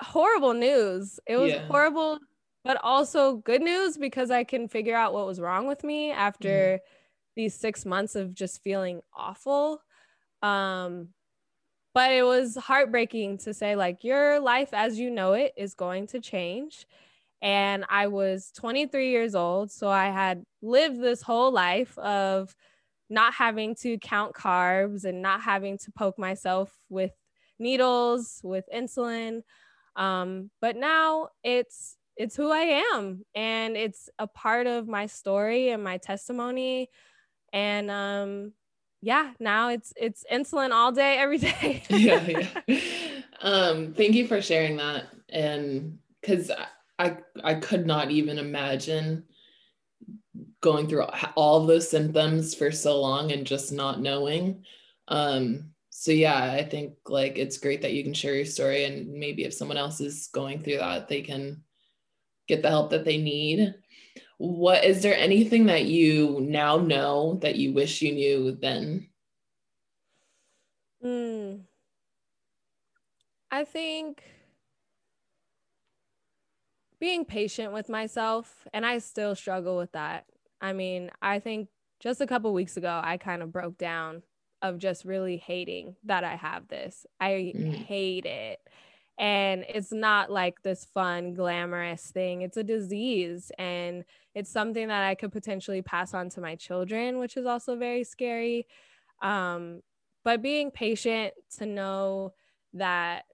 [0.00, 1.66] horrible news it was yeah.
[1.66, 2.18] horrible
[2.64, 6.48] but also good news because i can figure out what was wrong with me after
[6.48, 6.78] mm.
[7.36, 9.80] these 6 months of just feeling awful
[10.42, 11.08] um
[11.94, 16.06] but it was heartbreaking to say like your life as you know it is going
[16.08, 16.86] to change
[17.40, 19.70] and I was 23 years old.
[19.70, 22.54] So I had lived this whole life of
[23.08, 27.12] not having to count carbs and not having to poke myself with
[27.58, 29.42] needles, with insulin.
[29.96, 35.70] Um, but now it's it's who I am and it's a part of my story
[35.70, 36.90] and my testimony.
[37.52, 38.52] And um,
[39.00, 41.84] yeah, now it's it's insulin all day, every day.
[41.88, 42.80] yeah, yeah.
[43.40, 45.04] Um, thank you for sharing that.
[45.28, 46.50] And because
[46.98, 49.22] I I could not even imagine
[50.60, 51.04] going through
[51.36, 54.64] all those symptoms for so long and just not knowing.
[55.06, 59.12] Um, so yeah, I think like it's great that you can share your story and
[59.12, 61.62] maybe if someone else is going through that, they can
[62.48, 63.74] get the help that they need.
[64.38, 69.08] What is there anything that you now know that you wish you knew then?
[71.04, 71.60] Mm.
[73.50, 74.22] I think
[77.00, 80.26] being patient with myself, and I still struggle with that.
[80.60, 81.68] I mean, I think
[82.00, 84.22] just a couple weeks ago, I kind of broke down
[84.62, 87.06] of just really hating that I have this.
[87.20, 87.74] I mm.
[87.74, 88.60] hate it.
[89.18, 92.42] And it's not like this fun, glamorous thing.
[92.42, 93.50] It's a disease.
[93.58, 94.04] And
[94.34, 98.04] it's something that I could potentially pass on to my children, which is also very
[98.04, 98.66] scary.
[99.20, 99.82] Um,
[100.24, 102.34] but being patient to know
[102.74, 103.24] that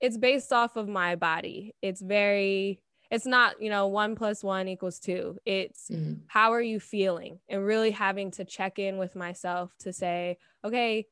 [0.00, 1.74] it's based off of my body.
[1.82, 5.38] It's very, it's not, you know, one plus one equals two.
[5.44, 6.22] It's mm-hmm.
[6.26, 7.38] how are you feeling?
[7.48, 11.06] And really having to check in with myself to say, okay,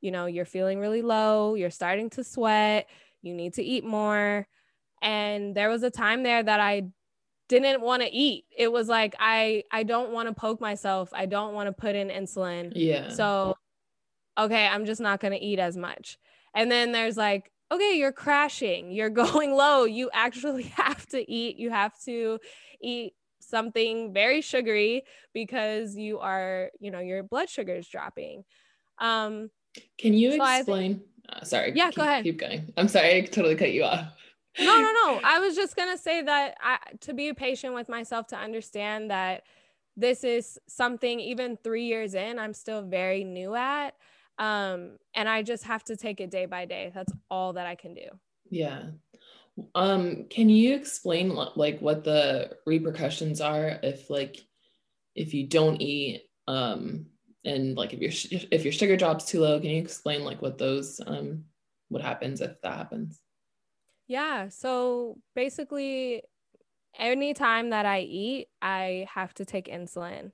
[0.00, 2.86] you know, you're feeling really low, you're starting to sweat,
[3.22, 4.46] you need to eat more.
[5.02, 6.88] And there was a time there that I
[7.48, 8.44] didn't want to eat.
[8.56, 11.10] It was like I I don't want to poke myself.
[11.12, 12.72] I don't want to put in insulin.
[12.74, 13.08] Yeah.
[13.08, 13.56] So
[14.38, 16.16] okay, I'm just not going to eat as much.
[16.54, 18.92] And then there's like okay, you're crashing.
[18.92, 19.84] You're going low.
[19.84, 21.56] You actually have to eat.
[21.56, 22.38] You have to
[22.80, 25.02] eat something very sugary
[25.34, 28.44] because you are, you know, your blood sugar is dropping.
[29.00, 29.50] Um
[29.98, 31.02] Can you so explain?
[31.30, 31.72] Uh, sorry.
[31.74, 32.24] Yeah, keep, go ahead.
[32.24, 32.72] Keep going.
[32.76, 33.16] I'm sorry.
[33.16, 34.06] I totally cut you off
[34.58, 35.20] no, no, no.
[35.24, 39.10] I was just going to say that I, to be patient with myself to understand
[39.10, 39.44] that
[39.96, 43.94] this is something, even three years in, I'm still very new at.
[44.38, 46.90] Um, and I just have to take it day by day.
[46.94, 48.06] That's all that I can do.
[48.48, 48.82] Yeah.
[49.74, 54.40] Um, can you explain like what the repercussions are if like
[55.14, 57.06] if you don't eat um
[57.44, 58.12] and like if your
[58.50, 61.44] if your sugar drops too low, can you explain like what those um
[61.88, 63.20] what happens if that happens?
[64.06, 64.48] Yeah.
[64.48, 66.22] So basically,
[66.98, 70.32] anytime that I eat, I have to take insulin.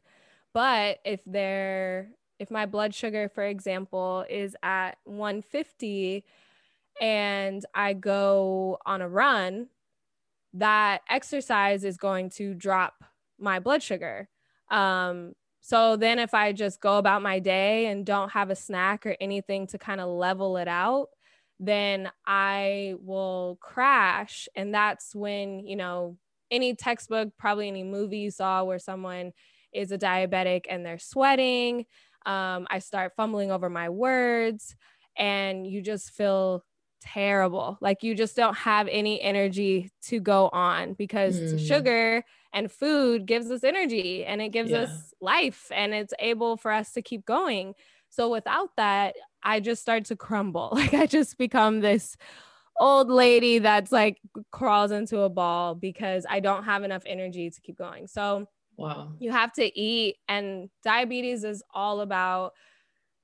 [0.53, 6.25] But if there, if my blood sugar, for example, is at 150
[7.01, 9.69] and I go on a run,
[10.55, 13.05] that exercise is going to drop
[13.39, 14.31] my blood sugar.
[14.71, 15.35] Um,
[15.67, 19.17] so then if I just go about my day and don't have a snack or
[19.21, 21.09] anything to kind of level it out,
[21.59, 24.49] then I will crash.
[24.55, 26.19] And that's when, you know,
[26.53, 29.33] any textbook, probably any movie you saw where someone
[29.73, 31.87] is a diabetic and they're sweating.
[32.27, 34.77] Um, I start fumbling over my words
[35.19, 36.63] and you just feel
[37.13, 37.79] terrible.
[37.81, 41.67] Like you just don't have any energy to go on because mm.
[41.67, 44.81] sugar and food gives us energy and it gives yeah.
[44.81, 47.75] us life and it's able for us to keep going.
[48.11, 50.71] So without that, I just start to crumble.
[50.75, 52.17] Like I just become this
[52.79, 54.19] old lady that's like
[54.51, 58.07] crawls into a ball because I don't have enough energy to keep going.
[58.07, 59.13] So wow.
[59.19, 62.53] You have to eat and diabetes is all about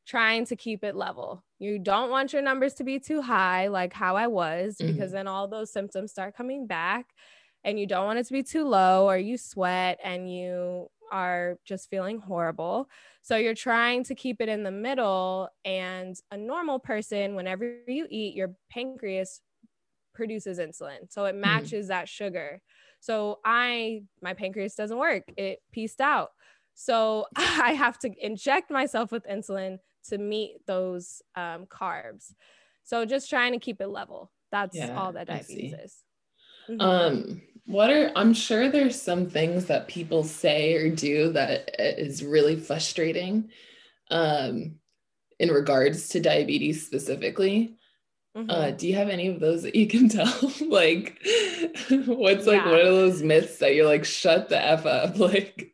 [0.06, 1.44] trying to keep it level.
[1.58, 4.92] You don't want your numbers to be too high like how I was mm-hmm.
[4.92, 7.06] because then all those symptoms start coming back
[7.64, 11.58] and you don't want it to be too low or you sweat and you are
[11.64, 12.88] just feeling horrible.
[13.20, 15.48] So you're trying to keep it in the middle.
[15.64, 19.40] And a normal person, whenever you eat, your pancreas
[20.14, 21.10] produces insulin.
[21.10, 21.40] So it mm.
[21.40, 21.88] matches mm.
[21.88, 22.60] that sugar.
[23.00, 26.30] So I, my pancreas doesn't work, it pieced out.
[26.74, 32.32] So I have to inject myself with insulin to meet those um, carbs.
[32.84, 34.30] So just trying to keep it level.
[34.50, 35.96] That's yeah, all that diabetes is.
[36.68, 36.80] Mm-hmm.
[36.80, 42.24] Um, what are i'm sure there's some things that people say or do that is
[42.24, 43.50] really frustrating
[44.10, 44.74] um
[45.38, 47.76] in regards to diabetes specifically
[48.36, 48.50] mm-hmm.
[48.50, 51.18] uh do you have any of those that you can tell like
[52.06, 52.70] what's like yeah.
[52.70, 55.72] one of those myths that you're like shut the f up like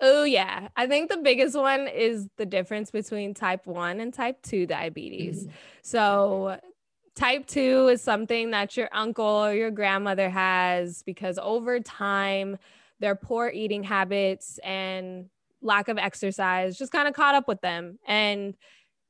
[0.00, 0.68] Oh, yeah.
[0.76, 5.42] I think the biggest one is the difference between type 1 and type 2 diabetes.
[5.42, 5.52] Mm-hmm.
[5.82, 6.58] So,
[7.18, 12.58] Type 2 is something that your uncle or your grandmother has because over time,
[13.00, 15.28] their poor eating habits and
[15.60, 17.98] lack of exercise just kind of caught up with them.
[18.06, 18.56] And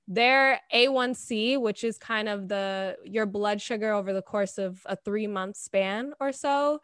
[0.06, 4.96] their A1C, which is kind of the your blood sugar over the course of a
[4.96, 6.80] 3 month span or so,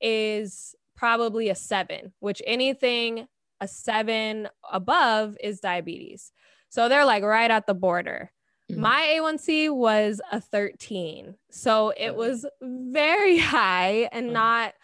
[0.00, 3.26] is probably a 7, which anything
[3.60, 6.32] a 7 above is diabetes.
[6.68, 8.32] So they're like right at the border.
[8.70, 8.80] Mm-hmm.
[8.80, 11.34] My A1C was a 13.
[11.50, 14.34] So it was very high and mm-hmm.
[14.34, 14.74] not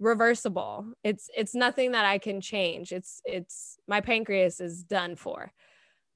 [0.00, 0.86] reversible.
[1.02, 2.92] It's it's nothing that I can change.
[2.92, 5.52] It's it's my pancreas is done for.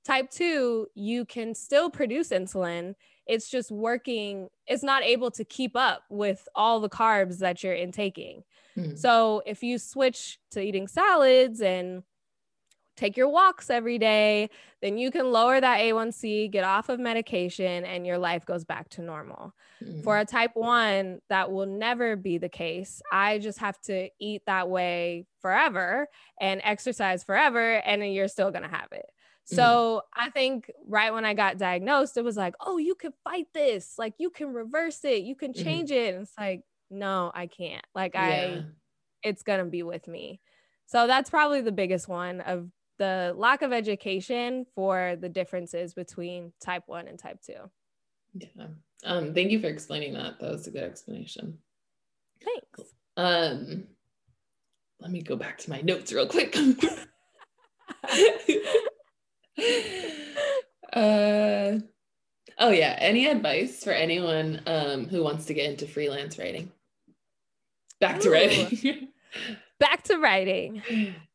[0.05, 2.95] Type 2, you can still produce insulin.
[3.29, 7.75] It's just working, it's not able to keep up with all the carbs that you're
[7.75, 8.43] intaking.
[8.77, 8.97] Mm-hmm.
[8.97, 12.03] So if you switch to eating salads and
[12.97, 14.51] take your walks every day,
[14.83, 18.89] then you can lower that A1C, get off of medication, and your life goes back
[18.91, 19.55] to normal.
[19.83, 20.03] Mm-hmm.
[20.03, 23.01] For a type one, that will never be the case.
[23.13, 26.09] I just have to eat that way forever
[26.41, 29.07] and exercise forever, and then you're still going to have it.
[29.51, 29.57] Mm-hmm.
[29.57, 30.03] So.
[30.15, 33.95] I think right when I got diagnosed, it was like, oh, you can fight this.
[33.99, 35.65] Like you can reverse it, you can mm-hmm.
[35.65, 35.99] change mm-hmm.
[35.99, 36.15] it.
[36.15, 37.85] And it's like, no, I can't.
[37.95, 38.23] Like yeah.
[38.23, 38.65] I,
[39.23, 40.41] it's going to be with me.
[40.87, 42.69] So that's probably the biggest one of
[42.99, 47.53] the lack of education for the differences between type 1 and type 2
[48.35, 48.67] yeah
[49.05, 51.59] um thank you for explaining that that was a good explanation
[52.45, 53.85] thanks um
[55.01, 56.57] let me go back to my notes real quick
[60.93, 61.79] uh
[62.59, 66.71] oh yeah any advice for anyone um who wants to get into freelance writing
[68.01, 68.33] back to Ooh.
[68.33, 69.09] writing
[69.79, 70.83] back to writing.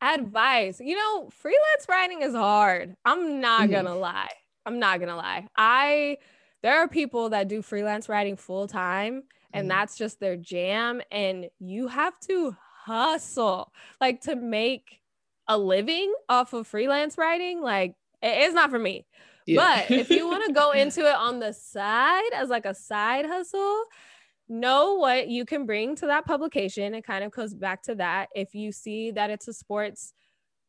[0.01, 0.79] Advice.
[0.79, 2.95] You know, freelance writing is hard.
[3.05, 3.71] I'm not mm-hmm.
[3.71, 4.31] gonna lie.
[4.65, 5.47] I'm not gonna lie.
[5.57, 6.17] I
[6.61, 9.77] there are people that do freelance writing full time and mm-hmm.
[9.77, 12.55] that's just their jam and you have to
[12.85, 15.01] hustle like to make
[15.47, 19.05] a living off of freelance writing like it's not for me.
[19.45, 19.83] Yeah.
[19.87, 23.25] But if you want to go into it on the side as like a side
[23.25, 23.83] hustle,
[24.49, 26.93] know what you can bring to that publication.
[26.93, 28.29] It kind of goes back to that.
[28.35, 30.13] If you see that it's a sports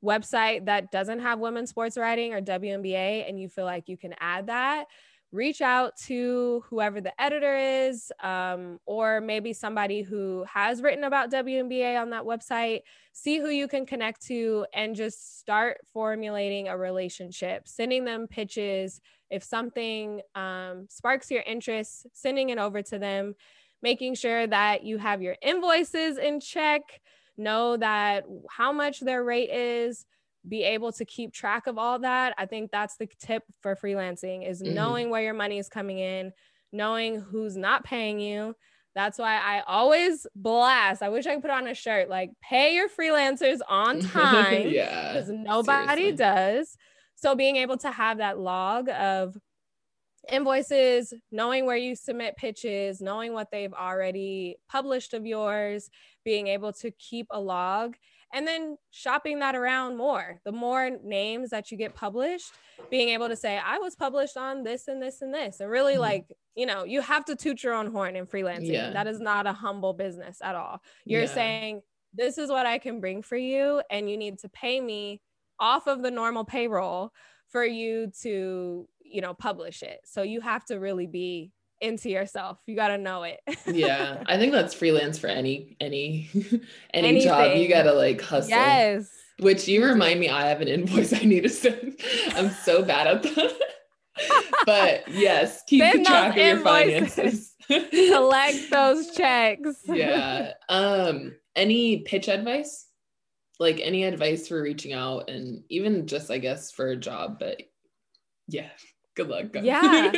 [0.04, 4.14] website that doesn't have women's sports writing or WNBA and you feel like you can
[4.20, 4.86] add that,
[5.34, 11.30] reach out to whoever the editor is, um, or maybe somebody who has written about
[11.30, 12.82] WNBA on that website.
[13.12, 19.00] See who you can connect to and just start formulating a relationship, sending them pitches.
[19.28, 23.34] If something um, sparks your interest, sending it over to them
[23.82, 27.00] making sure that you have your invoices in check,
[27.36, 30.06] know that how much their rate is,
[30.46, 32.34] be able to keep track of all that.
[32.38, 34.74] I think that's the tip for freelancing is mm-hmm.
[34.74, 36.32] knowing where your money is coming in,
[36.72, 38.54] knowing who's not paying you.
[38.94, 41.02] That's why I always blast.
[41.02, 44.68] I wish I could put on a shirt like pay your freelancers on time.
[44.68, 45.12] yeah.
[45.12, 46.16] Because nobody seriously.
[46.16, 46.76] does.
[47.16, 49.36] So being able to have that log of
[50.30, 55.90] invoices, knowing where you submit pitches, knowing what they've already published of yours,
[56.24, 57.96] being able to keep a log,
[58.34, 60.40] and then shopping that around more.
[60.44, 62.50] The more names that you get published,
[62.90, 65.92] being able to say, I was published on this and this and this, and really
[65.92, 66.02] mm-hmm.
[66.02, 68.72] like, you know, you have to toot your own horn in freelancing.
[68.72, 68.90] Yeah.
[68.90, 70.82] That is not a humble business at all.
[71.04, 71.34] You're yeah.
[71.34, 71.80] saying,
[72.12, 75.20] this is what I can bring for you, and you need to pay me
[75.58, 77.12] off of the normal payroll
[77.48, 81.52] for you to you know publish it so you have to really be
[81.84, 82.58] into yourself.
[82.66, 83.40] You got to know it.
[83.66, 86.28] Yeah i think that's freelance for any any
[86.94, 87.22] any Anything.
[87.28, 87.56] job.
[87.56, 88.50] You got to like hustle.
[88.50, 89.08] Yes.
[89.38, 92.00] Which you remind me i have an invoice i need to send.
[92.36, 93.52] I'm so bad at that.
[94.66, 97.52] But yes keep send track of your finances.
[97.68, 99.82] Collect those checks.
[99.86, 100.52] Yeah.
[100.68, 102.86] Um any pitch advice?
[103.60, 107.62] Like any advice for reaching out and even just i guess for a job but
[108.48, 108.70] yeah
[109.16, 109.64] good luck guys.
[109.64, 110.12] yeah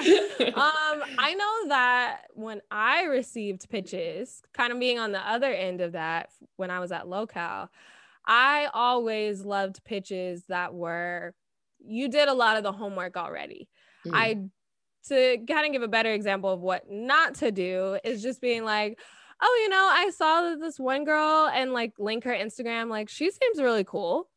[0.54, 5.80] um i know that when i received pitches kind of being on the other end
[5.80, 7.68] of that when i was at Local,
[8.26, 11.34] i always loved pitches that were
[11.78, 13.68] you did a lot of the homework already
[14.06, 14.10] mm.
[14.14, 14.38] i
[15.08, 18.64] to kind of give a better example of what not to do is just being
[18.64, 18.98] like
[19.42, 22.88] oh, you know, I saw this one girl and like link her Instagram.
[22.88, 24.28] Like, she seems really cool.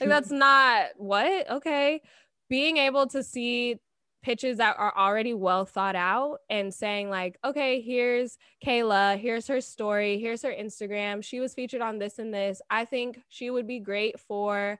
[0.00, 1.50] Like, that's not what?
[1.50, 2.00] Okay.
[2.48, 3.76] Being able to see
[4.22, 9.60] pitches that are already well thought out and saying like okay here's kayla here's her
[9.60, 11.24] story here's her instagram.
[11.24, 12.60] She was featured on this and this.
[12.70, 14.78] I think she would be great for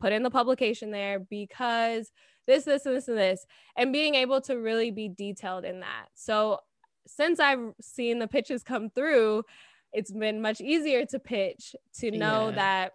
[0.00, 2.10] put in the publication there because
[2.46, 3.46] this this and this and this
[3.76, 6.06] and being able to really be detailed in that.
[6.14, 6.60] So
[7.06, 9.44] since I've seen the pitches come through,
[9.92, 12.56] it's been much easier to pitch to know yeah.
[12.56, 12.92] that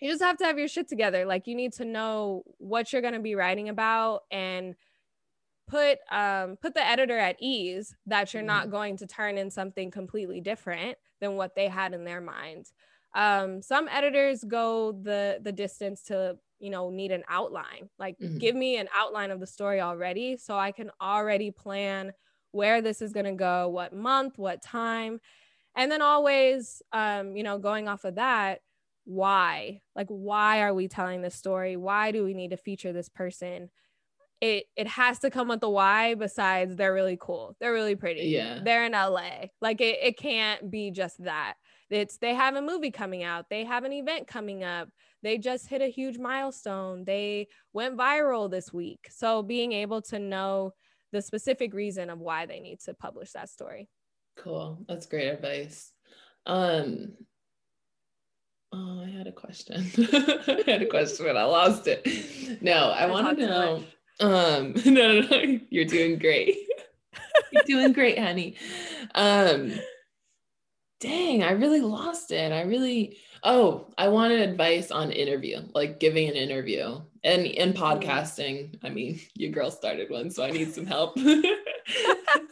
[0.00, 1.24] you just have to have your shit together.
[1.24, 4.74] Like you need to know what you're going to be writing about and
[5.66, 9.90] put um put the editor at ease that you're not going to turn in something
[9.90, 12.66] completely different than what they had in their mind.
[13.14, 17.88] Um some editors go the the distance to you know need an outline.
[17.98, 18.38] Like mm-hmm.
[18.38, 22.12] give me an outline of the story already so I can already plan
[22.54, 25.20] where this is going to go, what month, what time.
[25.74, 28.60] And then always, um, you know, going off of that,
[29.04, 29.80] why?
[29.94, 31.76] Like, why are we telling this story?
[31.76, 33.70] Why do we need to feature this person?
[34.40, 36.14] It it has to come with the why.
[36.14, 37.56] Besides, they're really cool.
[37.60, 38.22] They're really pretty.
[38.22, 38.60] Yeah.
[38.62, 39.46] They're in LA.
[39.60, 41.54] Like it, it can't be just that.
[41.90, 44.88] it's they have a movie coming out they have an event coming up
[45.22, 50.18] they just hit a huge milestone they went viral this week so being able to
[50.18, 50.72] know
[51.12, 53.88] the specific reason of why they need to publish that story
[54.36, 55.92] cool that's great advice
[56.46, 57.12] um
[58.74, 62.06] oh i had a question i had a question but i lost it
[62.62, 63.84] no i, I want to know
[64.20, 66.56] um no no no you're doing great
[67.52, 68.56] you're doing great honey
[69.14, 69.72] um
[71.04, 72.50] dang, I really lost it.
[72.50, 78.78] I really, oh, I wanted advice on interview, like giving an interview and in podcasting.
[78.82, 81.18] I mean, your girl started one, so I need some help.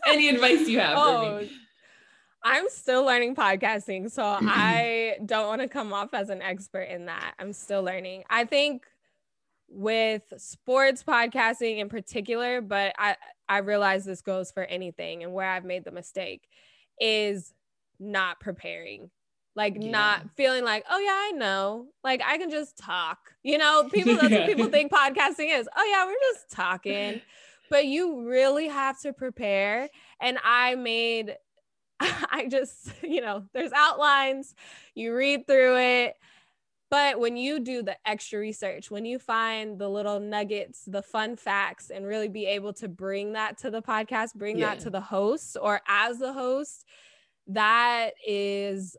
[0.06, 1.50] Any advice you have oh, for me?
[2.44, 4.48] I'm still learning podcasting, so mm-hmm.
[4.50, 7.34] I don't want to come off as an expert in that.
[7.38, 8.24] I'm still learning.
[8.28, 8.84] I think
[9.68, 13.16] with sports podcasting in particular, but I
[13.48, 16.48] I realize this goes for anything and where I've made the mistake
[17.00, 17.54] is
[17.98, 19.10] not preparing
[19.54, 19.90] like yeah.
[19.90, 24.14] not feeling like oh yeah i know like i can just talk you know people
[24.14, 27.20] that's what people think podcasting is oh yeah we're just talking
[27.70, 29.88] but you really have to prepare
[30.20, 31.36] and i made
[32.30, 34.54] i just you know there's outlines
[34.94, 36.14] you read through it
[36.90, 41.36] but when you do the extra research when you find the little nuggets the fun
[41.36, 44.74] facts and really be able to bring that to the podcast bring yeah.
[44.74, 46.84] that to the host or as the host
[47.48, 48.96] that is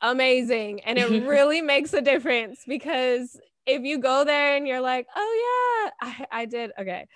[0.00, 0.80] amazing.
[0.80, 5.90] And it really makes a difference because if you go there and you're like, oh,
[6.02, 6.72] yeah, I, I did.
[6.78, 7.06] Okay.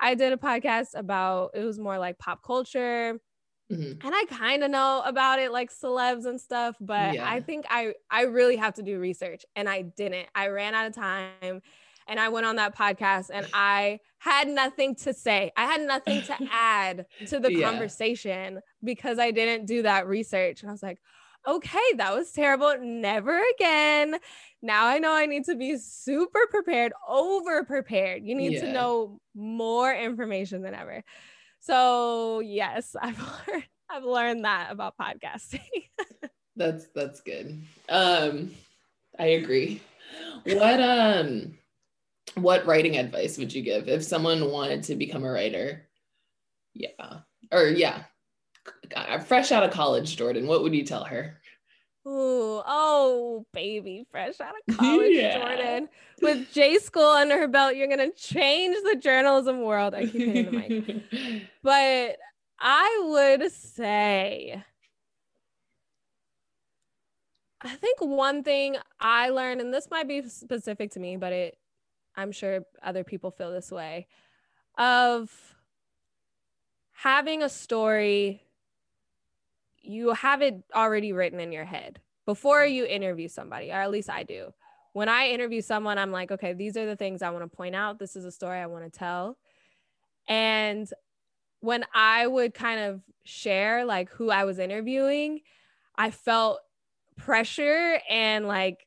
[0.00, 3.18] I did a podcast about it was more like pop culture.
[3.70, 4.06] Mm-hmm.
[4.06, 7.30] And I kind of know about it like celebs and stuff, but yeah.
[7.30, 10.26] I think I I really have to do research and I didn't.
[10.34, 11.60] I ran out of time
[12.08, 15.52] and I went on that podcast and I had nothing to say.
[15.56, 17.70] I had nothing to add to the yeah.
[17.70, 20.62] conversation because I didn't do that research.
[20.62, 20.98] And I was like,
[21.46, 22.74] okay, that was terrible.
[22.80, 24.16] Never again.
[24.62, 28.24] Now I know I need to be super prepared, over prepared.
[28.24, 28.62] You need yeah.
[28.62, 31.04] to know more information than ever.
[31.60, 35.60] So, yes, I've learned I've learned that about podcasting.
[36.56, 37.62] that's that's good.
[37.88, 38.52] Um
[39.18, 39.82] I agree.
[40.44, 41.58] What um
[42.34, 45.88] what writing advice would you give if someone wanted to become a writer?
[46.74, 47.20] Yeah.
[47.50, 48.04] Or yeah.
[49.26, 51.37] Fresh out of college, Jordan, what would you tell her?
[52.08, 55.38] Ooh, oh, baby, fresh out of college, yeah.
[55.38, 55.88] Jordan.
[56.22, 59.94] With J school under her belt, you're gonna change the journalism world.
[59.94, 61.42] I keep hitting the mic.
[61.62, 62.16] But
[62.58, 64.64] I would say
[67.60, 71.58] I think one thing I learned, and this might be specific to me, but it
[72.16, 74.06] I'm sure other people feel this way
[74.76, 75.30] of
[76.92, 78.42] having a story
[79.88, 84.10] you have it already written in your head before you interview somebody or at least
[84.10, 84.52] I do.
[84.92, 87.74] When I interview someone I'm like okay these are the things I want to point
[87.74, 89.38] out this is a story I want to tell.
[90.28, 90.88] And
[91.60, 95.40] when I would kind of share like who I was interviewing
[95.96, 96.60] I felt
[97.16, 98.86] pressure and like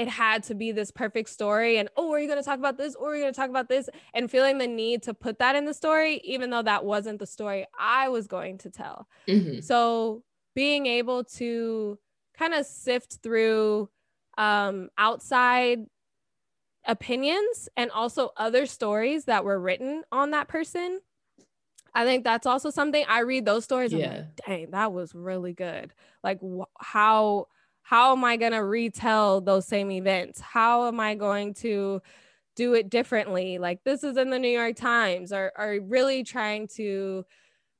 [0.00, 2.78] it had to be this perfect story and oh are you going to talk about
[2.78, 5.38] this or are you going to talk about this and feeling the need to put
[5.38, 9.06] that in the story even though that wasn't the story i was going to tell
[9.28, 9.60] mm-hmm.
[9.60, 10.22] so
[10.54, 11.98] being able to
[12.36, 13.90] kind of sift through
[14.38, 15.80] um, outside
[16.86, 21.00] opinions and also other stories that were written on that person
[21.92, 23.92] I think that's also something I read those stories.
[23.92, 24.06] Yeah.
[24.06, 25.92] Like, Dang, that was really good.
[26.22, 27.48] Like wh- how
[27.82, 30.40] how am I going to retell those same events?
[30.40, 32.00] How am I going to
[32.56, 33.58] do it differently?
[33.58, 37.24] Like this is in the New York Times, or are really trying to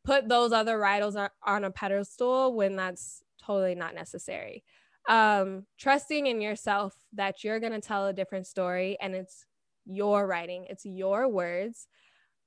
[0.05, 4.65] put those other writers on a pedestal when that's totally not necessary.
[5.09, 9.45] Um, trusting in yourself that you're going to tell a different story and it's
[9.87, 11.89] your writing, it's your words.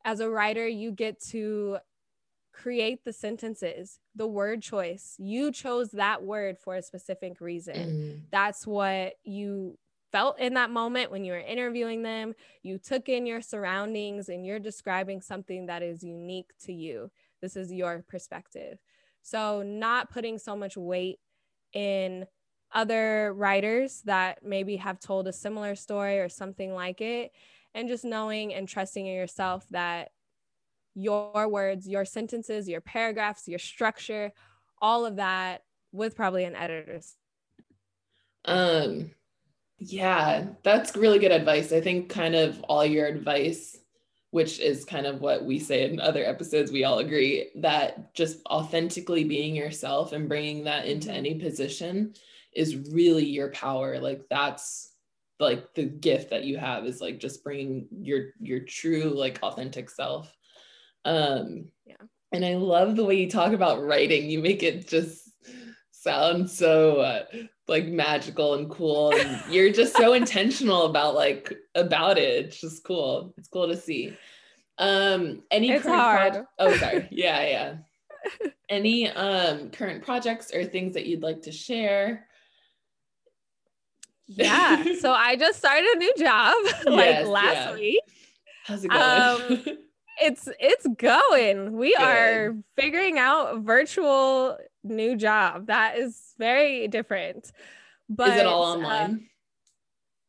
[0.05, 1.77] As a writer, you get to
[2.53, 5.15] create the sentences, the word choice.
[5.17, 7.75] You chose that word for a specific reason.
[7.75, 8.21] Mm.
[8.31, 9.77] That's what you
[10.11, 12.35] felt in that moment when you were interviewing them.
[12.61, 17.11] You took in your surroundings and you're describing something that is unique to you.
[17.41, 18.77] This is your perspective.
[19.23, 21.19] So, not putting so much weight
[21.73, 22.27] in
[22.73, 27.31] other writers that maybe have told a similar story or something like it,
[27.73, 30.11] and just knowing and trusting in yourself that
[30.95, 34.31] your words, your sentences, your paragraphs, your structure,
[34.81, 37.15] all of that with probably an editor's.
[38.45, 39.11] Um
[39.79, 41.73] yeah, that's really good advice.
[41.73, 43.77] I think kind of all your advice
[44.33, 46.71] which is kind of what we say in other episodes.
[46.71, 51.17] We all agree that just authentically being yourself and bringing that into mm-hmm.
[51.17, 52.15] any position
[52.51, 53.99] is really your power.
[53.99, 54.95] Like that's
[55.39, 59.87] like the gift that you have is like just bringing your your true like authentic
[59.87, 60.35] self.
[61.05, 61.95] Um yeah.
[62.31, 64.29] And I love the way you talk about writing.
[64.29, 65.29] You make it just
[65.91, 67.23] sound so uh,
[67.67, 69.13] like magical and cool.
[69.13, 72.45] And you're just so intentional about like about it.
[72.45, 73.33] It's just cool.
[73.37, 74.15] It's cool to see.
[74.77, 76.33] Um any it's hard.
[76.33, 77.07] Pro- oh sorry.
[77.11, 77.75] Yeah yeah.
[78.69, 82.27] Any um current projects or things that you'd like to share?
[84.27, 84.83] Yeah.
[84.99, 87.73] So i just started a new job like yes, last yeah.
[87.73, 88.01] week.
[88.65, 89.01] How's it going?
[89.01, 89.77] Um,
[90.21, 92.01] it's it's going we Good.
[92.01, 95.67] are figuring out virtual new job.
[95.67, 97.51] That is very different.
[98.09, 99.15] But is it all online?
[99.15, 99.17] Uh,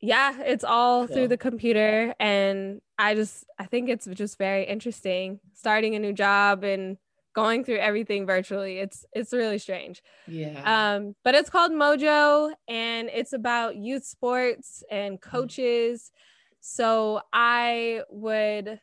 [0.00, 2.14] yeah, it's all through the computer.
[2.20, 6.98] And I just I think it's just very interesting starting a new job and
[7.34, 8.78] going through everything virtually.
[8.78, 10.02] It's it's really strange.
[10.26, 10.94] Yeah.
[10.94, 15.22] Um, but it's called Mojo and it's about youth sports and mm.
[15.22, 16.12] coaches.
[16.60, 18.80] So I would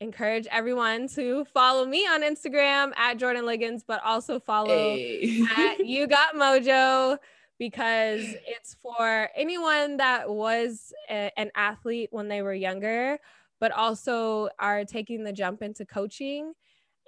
[0.00, 5.44] encourage everyone to follow me on Instagram at Jordan Liggins, but also follow hey.
[5.56, 7.18] at You Got Mojo
[7.58, 13.18] because it's for anyone that was a, an athlete when they were younger,
[13.60, 16.52] but also are taking the jump into coaching.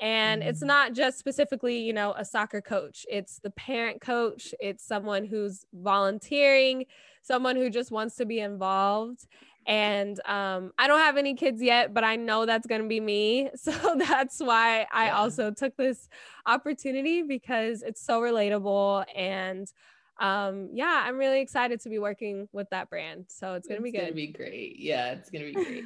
[0.01, 0.51] And mm-hmm.
[0.51, 3.05] it's not just specifically, you know, a soccer coach.
[3.11, 4.55] It's the parent coach.
[4.61, 6.87] It's someone who's volunteering,
[7.23, 9.27] someone who just wants to be involved.
[9.69, 13.01] And um, I don't have any kids yet, but I know that's going to be
[13.01, 13.51] me.
[13.59, 15.19] So that's why I yeah.
[15.19, 16.09] also took this
[16.47, 19.05] opportunity because it's so relatable.
[19.15, 19.71] And
[20.19, 23.27] um, yeah, I'm really excited to be working with that brand.
[23.29, 23.99] So it's going to be good.
[23.99, 24.77] It's going to be great.
[24.79, 25.85] Yeah, it's going to be great.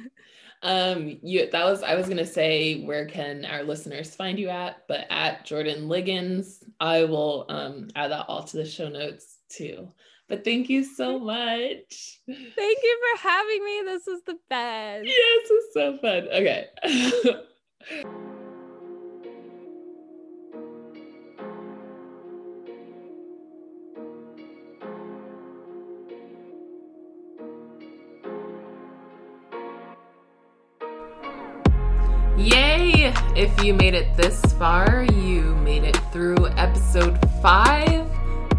[0.61, 4.47] um, you, that was, I was going to say, where can our listeners find you
[4.47, 4.83] at?
[4.87, 9.91] But at Jordan Liggins, I will um, add that all to the show notes too.
[10.33, 12.19] But thank you so much.
[12.25, 13.81] Thank you for having me.
[13.85, 15.05] This was the best.
[15.05, 16.27] Yes, it was so fun.
[16.33, 16.69] Okay.
[32.39, 33.13] Yay!
[33.35, 38.02] If you made it this far, you made it through episode five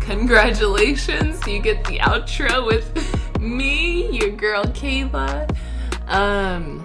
[0.05, 1.47] congratulations.
[1.47, 5.51] You get the outro with me, your girl Kayla.
[6.07, 6.85] Um,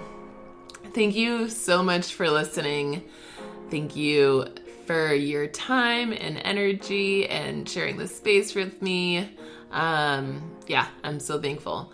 [0.93, 3.03] thank you so much for listening.
[3.69, 4.47] Thank you
[4.85, 9.29] for your time and energy and sharing the space with me.
[9.71, 11.91] Um, yeah, I'm so thankful.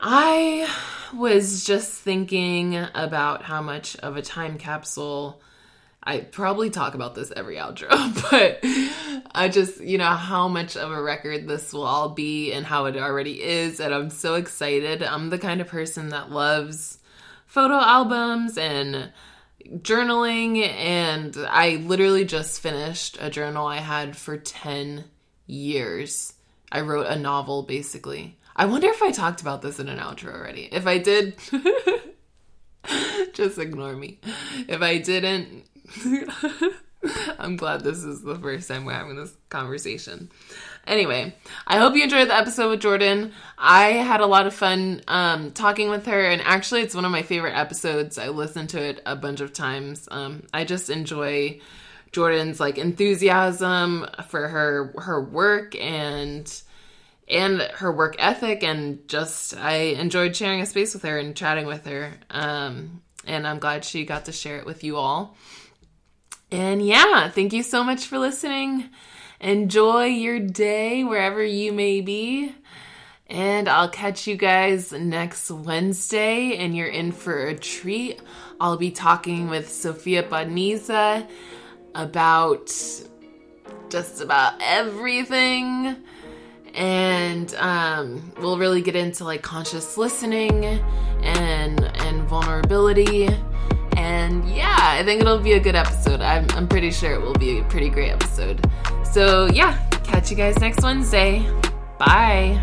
[0.00, 0.68] I
[1.14, 5.40] was just thinking about how much of a time capsule
[6.08, 7.90] I probably talk about this every outro,
[8.30, 8.60] but
[9.34, 12.86] I just, you know, how much of a record this will all be and how
[12.86, 13.78] it already is.
[13.78, 15.02] And I'm so excited.
[15.02, 16.98] I'm the kind of person that loves
[17.44, 19.12] photo albums and
[19.70, 20.66] journaling.
[20.66, 25.04] And I literally just finished a journal I had for 10
[25.46, 26.32] years.
[26.72, 28.38] I wrote a novel basically.
[28.56, 30.70] I wonder if I talked about this in an outro already.
[30.72, 31.36] If I did,
[33.34, 34.20] just ignore me.
[34.66, 35.66] If I didn't,
[37.38, 40.30] I'm glad this is the first time we're having this conversation.
[40.86, 41.34] Anyway,
[41.66, 43.32] I hope you enjoyed the episode with Jordan.
[43.56, 47.12] I had a lot of fun um, talking with her, and actually, it's one of
[47.12, 48.18] my favorite episodes.
[48.18, 50.08] I listened to it a bunch of times.
[50.10, 51.60] Um, I just enjoy
[52.10, 56.62] Jordan's like enthusiasm for her her work and
[57.28, 61.66] and her work ethic, and just I enjoyed sharing a space with her and chatting
[61.66, 62.14] with her.
[62.30, 65.36] Um, and I'm glad she got to share it with you all.
[66.50, 68.88] And yeah, thank you so much for listening.
[69.40, 72.54] Enjoy your day wherever you may be.
[73.26, 78.22] And I'll catch you guys next Wednesday, and you're in for a treat.
[78.58, 81.28] I'll be talking with Sophia Badniza
[81.94, 82.72] about
[83.90, 85.96] just about everything.
[86.74, 90.64] And um, we'll really get into like conscious listening
[91.22, 93.28] and and vulnerability
[94.08, 96.22] and yeah, I think it'll be a good episode.
[96.22, 98.64] I'm, I'm pretty sure it will be a pretty great episode.
[99.04, 101.46] So yeah, catch you guys next Wednesday.
[101.98, 102.58] Bye.